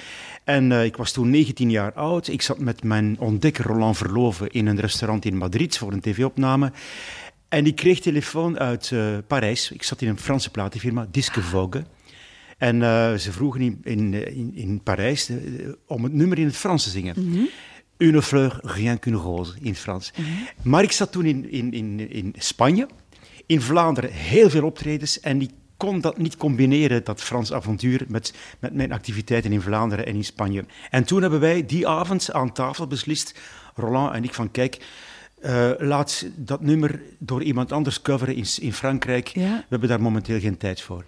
[0.48, 2.28] En uh, ik was toen 19 jaar oud.
[2.28, 6.72] Ik zat met mijn ontdekker Roland Verloven in een restaurant in Madrid voor een tv-opname.
[7.50, 9.72] En ik kreeg telefoon uit uh, Parijs.
[9.72, 11.84] Ik zat in een Franse platenfirma, Disque Vogue.
[12.58, 15.32] En uh, ze vroegen in, in, in, in Parijs
[15.88, 17.16] om het nummer in het Frans te zingen.
[17.18, 17.50] Mm -hmm.
[17.98, 20.12] Une fleur, rien qu'une rose in het Frans.
[20.18, 20.48] Mm -hmm.
[20.64, 22.88] Maar ik zat toen in, in, in, in Spanje.
[23.46, 25.20] In Vlaanderen heel veel optredens.
[25.20, 30.06] En ik kon dat niet combineren, dat Frans avontuur, met, met mijn activiteiten in Vlaanderen
[30.06, 30.66] en in Spanje.
[30.90, 33.40] En toen hebben wij die avond aan tafel beslist,
[33.76, 34.86] Roland en ik, van kijk,
[35.46, 39.32] uh, laat dat nummer door iemand anders coveren in, in Frankrijk.
[39.34, 41.04] We hebben daar momenteel geen tijd voor.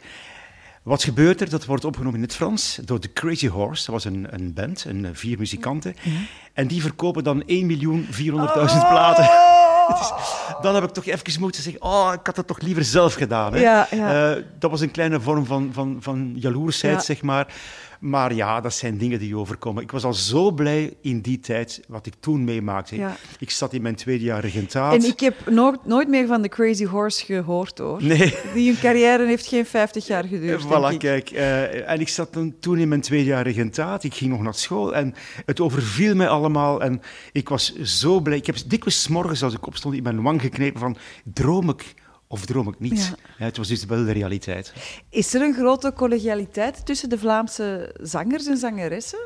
[0.83, 1.49] Wat gebeurt er?
[1.49, 3.85] Dat wordt opgenomen in het Frans door The Crazy Horse.
[3.85, 5.95] Dat was een, een band, een, eh, vier muzikanten.
[6.53, 9.48] En die verkopen dan 1.400.000 platen.
[10.61, 13.53] Dan heb ik toch even moeten zeggen, oh, ik had dat toch liever zelf gedaan.
[13.53, 13.59] Hè?
[13.59, 14.35] Ja, ja.
[14.35, 17.47] Uh, dat was een kleine vorm van, van, van jaloersheid, zeg maar.
[17.99, 19.83] Maar ja, dat zijn dingen die overkomen.
[19.83, 23.11] Ik was al zo blij in die tijd, wat ik toen meemaakte.
[23.39, 24.93] Ik zat in mijn tweede jaar regentaat.
[24.93, 28.03] En ik heb nooit, nooit meer van de Crazy Horse gehoord, hoor.
[28.03, 28.35] Nee.
[28.53, 31.31] Die hun carrière heeft geen 50 jaar geduurd, Voilà, kijk.
[31.31, 32.29] Uh, en ik zat
[32.59, 34.03] toen in mijn tweede jaar regentaat.
[34.03, 35.13] Ik ging nog naar school en
[35.45, 36.81] het overviel mij allemaal.
[36.81, 38.37] En ik was zo blij.
[38.37, 40.97] Ik heb dikwijls morgens, als ik opstond, in mijn wang geknepen van...
[41.23, 41.93] Droom ik
[42.31, 43.13] of droom ik niet?
[43.37, 43.45] Ja.
[43.45, 44.73] het was dus wel de realiteit.
[45.09, 49.19] Is er een grote collegialiteit tussen de Vlaamse zangers en zangeressen?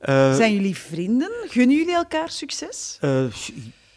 [0.00, 1.30] Uh, Zijn jullie vrienden?
[1.46, 2.98] Gunnen jullie elkaar succes?
[3.00, 3.24] Uh,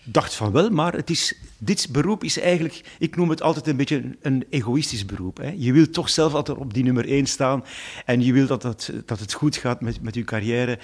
[0.04, 3.78] dacht van wel, maar het is, dit beroep is eigenlijk, ik noem het altijd een
[3.78, 5.38] beetje een, een egoïstisch beroep.
[5.38, 5.54] Hè.
[5.58, 7.64] Je wilt toch zelf altijd op die nummer één staan
[8.06, 10.80] en je wilt dat het, dat het goed gaat met, met je carrière.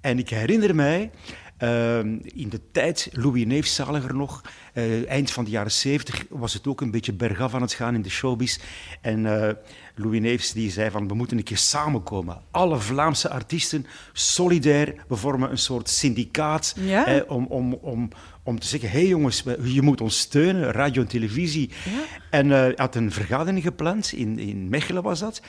[0.00, 1.10] En ik herinner mij
[1.56, 4.42] Ehm, in de tijd, Louis Neef zaliger nog,
[4.74, 7.94] uh, eind van de jaren zeventig was het ook een beetje bergaf aan het gaan
[7.94, 8.58] in de showbiz.
[9.00, 9.50] En uh,
[9.94, 12.40] Louis Neefs die zei van, we moeten een keer samenkomen.
[12.50, 18.08] Alle Vlaamse artiesten, solidair, we vormen een soort syndicaat eh, om, om, om,
[18.42, 21.70] om te zeggen, hé hey jongens, je moet ons steunen, radio en televisie.
[21.84, 22.02] Ja.
[22.30, 25.42] En hij had een vergadering gepland, in, in Mechelen was dat.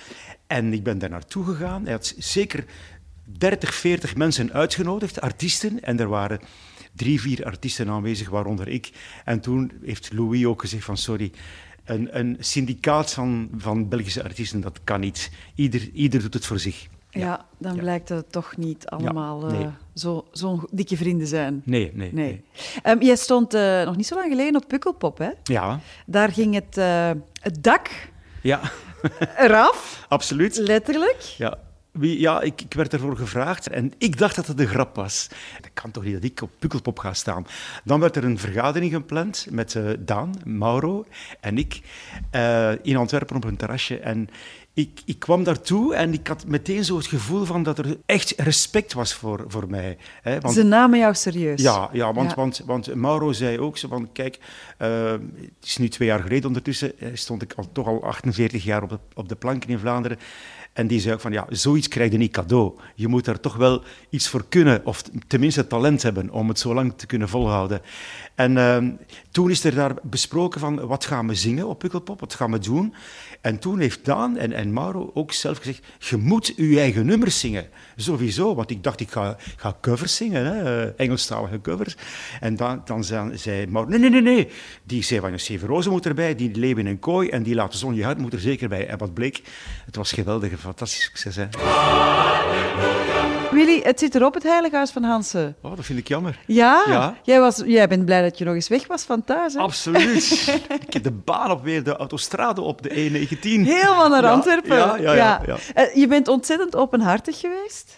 [0.47, 1.83] En ik ben daar naartoe gegaan.
[1.83, 2.65] Hij had zeker
[3.37, 5.83] 30, 40 mensen uitgenodigd, artiesten.
[5.83, 6.39] En er waren
[6.93, 8.91] drie, vier artiesten aanwezig, waaronder ik.
[9.25, 11.31] En toen heeft Louis ook gezegd van sorry,
[11.85, 15.31] een, een syndicaat van, van Belgische artiesten, dat kan niet.
[15.55, 16.87] Ieder, ieder doet het voor zich.
[17.09, 21.61] Ja, dan blijkt dat het toch niet allemaal ja, zo'n zo dikke vrienden zijn.
[21.65, 22.13] Nee, nee.
[22.13, 22.43] nee.
[22.83, 25.29] Um, jij stond uh, nog niet zo lang geleden op Pukkelpop, hè?
[25.43, 25.79] Ja.
[26.05, 27.11] Daar ging het, uh,
[27.41, 27.89] het dak
[28.41, 28.61] ja.
[29.37, 30.05] eraf.
[30.09, 30.57] Absoluut.
[30.57, 31.35] Letterlijk.
[31.37, 31.57] Ja.
[31.97, 35.27] Wie, ja, ik, ik, werd ervoor gevraagd en ik dacht dat het een grap was.
[35.61, 37.47] Dat kan toch niet dat ik op Pukkelpop ga staan.
[37.83, 41.05] Dan werd er een vergadering gepland met uh, Daan, Mauro
[41.39, 41.81] en ik
[42.35, 43.99] uh, in Antwerpen op een terrasje.
[43.99, 44.29] En
[44.77, 48.33] ik, ik, kwam daartoe en ik had meteen zo het gevoel van dat er echt
[48.37, 49.97] respect was voor, voor mij.
[50.21, 51.61] Hè, want, Ze namen jou serieus.
[51.61, 54.39] Ja, ja, want, Want, want Mauro zei ook zo van, kijk,
[54.79, 58.83] uh, het is nu twee jaar geleden ondertussen, stond ik al, toch al 48 jaar
[58.83, 60.17] op de, op de planken in Vlaanderen.
[60.77, 62.73] En die zei ook van, ja, zoiets krijg je niet cadeau.
[62.95, 66.73] Je moet daar toch wel iets voor kunnen, of tenminste talent hebben om het zo
[66.73, 67.81] lang te kunnen volhouden.
[68.35, 68.91] En ehm,
[69.31, 72.59] toen is er daar besproken van, wat gaan we zingen op Pukkelpop, wat gaan we
[72.59, 72.93] doen?
[73.41, 77.39] En toen heeft Daan en, en Mauro ook zelf gezegd, je moet je eigen nummers
[77.39, 77.67] zingen.
[77.95, 81.95] Sowieso, want ik dacht, ik ga, ga covers zingen, hè, eh, Engelstalige covers.
[82.39, 83.03] En dan, dan
[83.33, 84.47] zei Mauro, nee, nee, nee, nee.
[84.83, 87.95] Die zei van, Severoze moet erbij, die leven in een kooi en die laten zon
[87.95, 88.87] je hart moet er zeker bij.
[88.87, 89.41] En wat bleek,
[89.85, 91.35] het was geweldig, fantastisch succes.
[91.35, 91.47] Hè.
[93.51, 95.55] Willy, het zit erop, het Heilige Huis van Hansen.
[95.61, 96.39] Oh, dat vind ik jammer.
[96.45, 96.83] Ja?
[96.87, 97.17] ja?
[97.23, 99.59] Jij, was, jij bent blij dat je nog eens weg was van thuis, hè?
[99.59, 100.47] Absoluut.
[100.87, 103.39] ik heb de baan op weer, de autostrade op de E19.
[103.41, 104.77] Helemaal naar Antwerpen.
[104.77, 105.41] Ja, ja, ja.
[105.45, 107.97] ja, uh, je bent ontzettend openhartig geweest.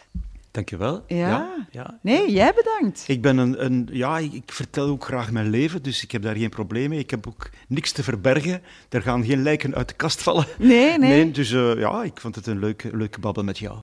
[0.51, 1.03] Dankjewel.
[1.07, 1.17] Ja.
[1.17, 1.67] ja.
[1.71, 1.99] ja.
[2.01, 3.03] Nee, jij bedankt.
[3.07, 6.21] Ik ben een, een ja, ik, ik, vertel ook graag mijn leven, dus ik heb
[6.21, 6.99] daar geen probleem mee.
[6.99, 8.61] Ik heb ook niks te verbergen.
[8.89, 10.45] Er gaan geen lijken uit de kast vallen.
[10.57, 11.09] Nee, nee.
[11.09, 13.77] nee dus uh, ja, ik vond het een leuke, leuke babbel met jou.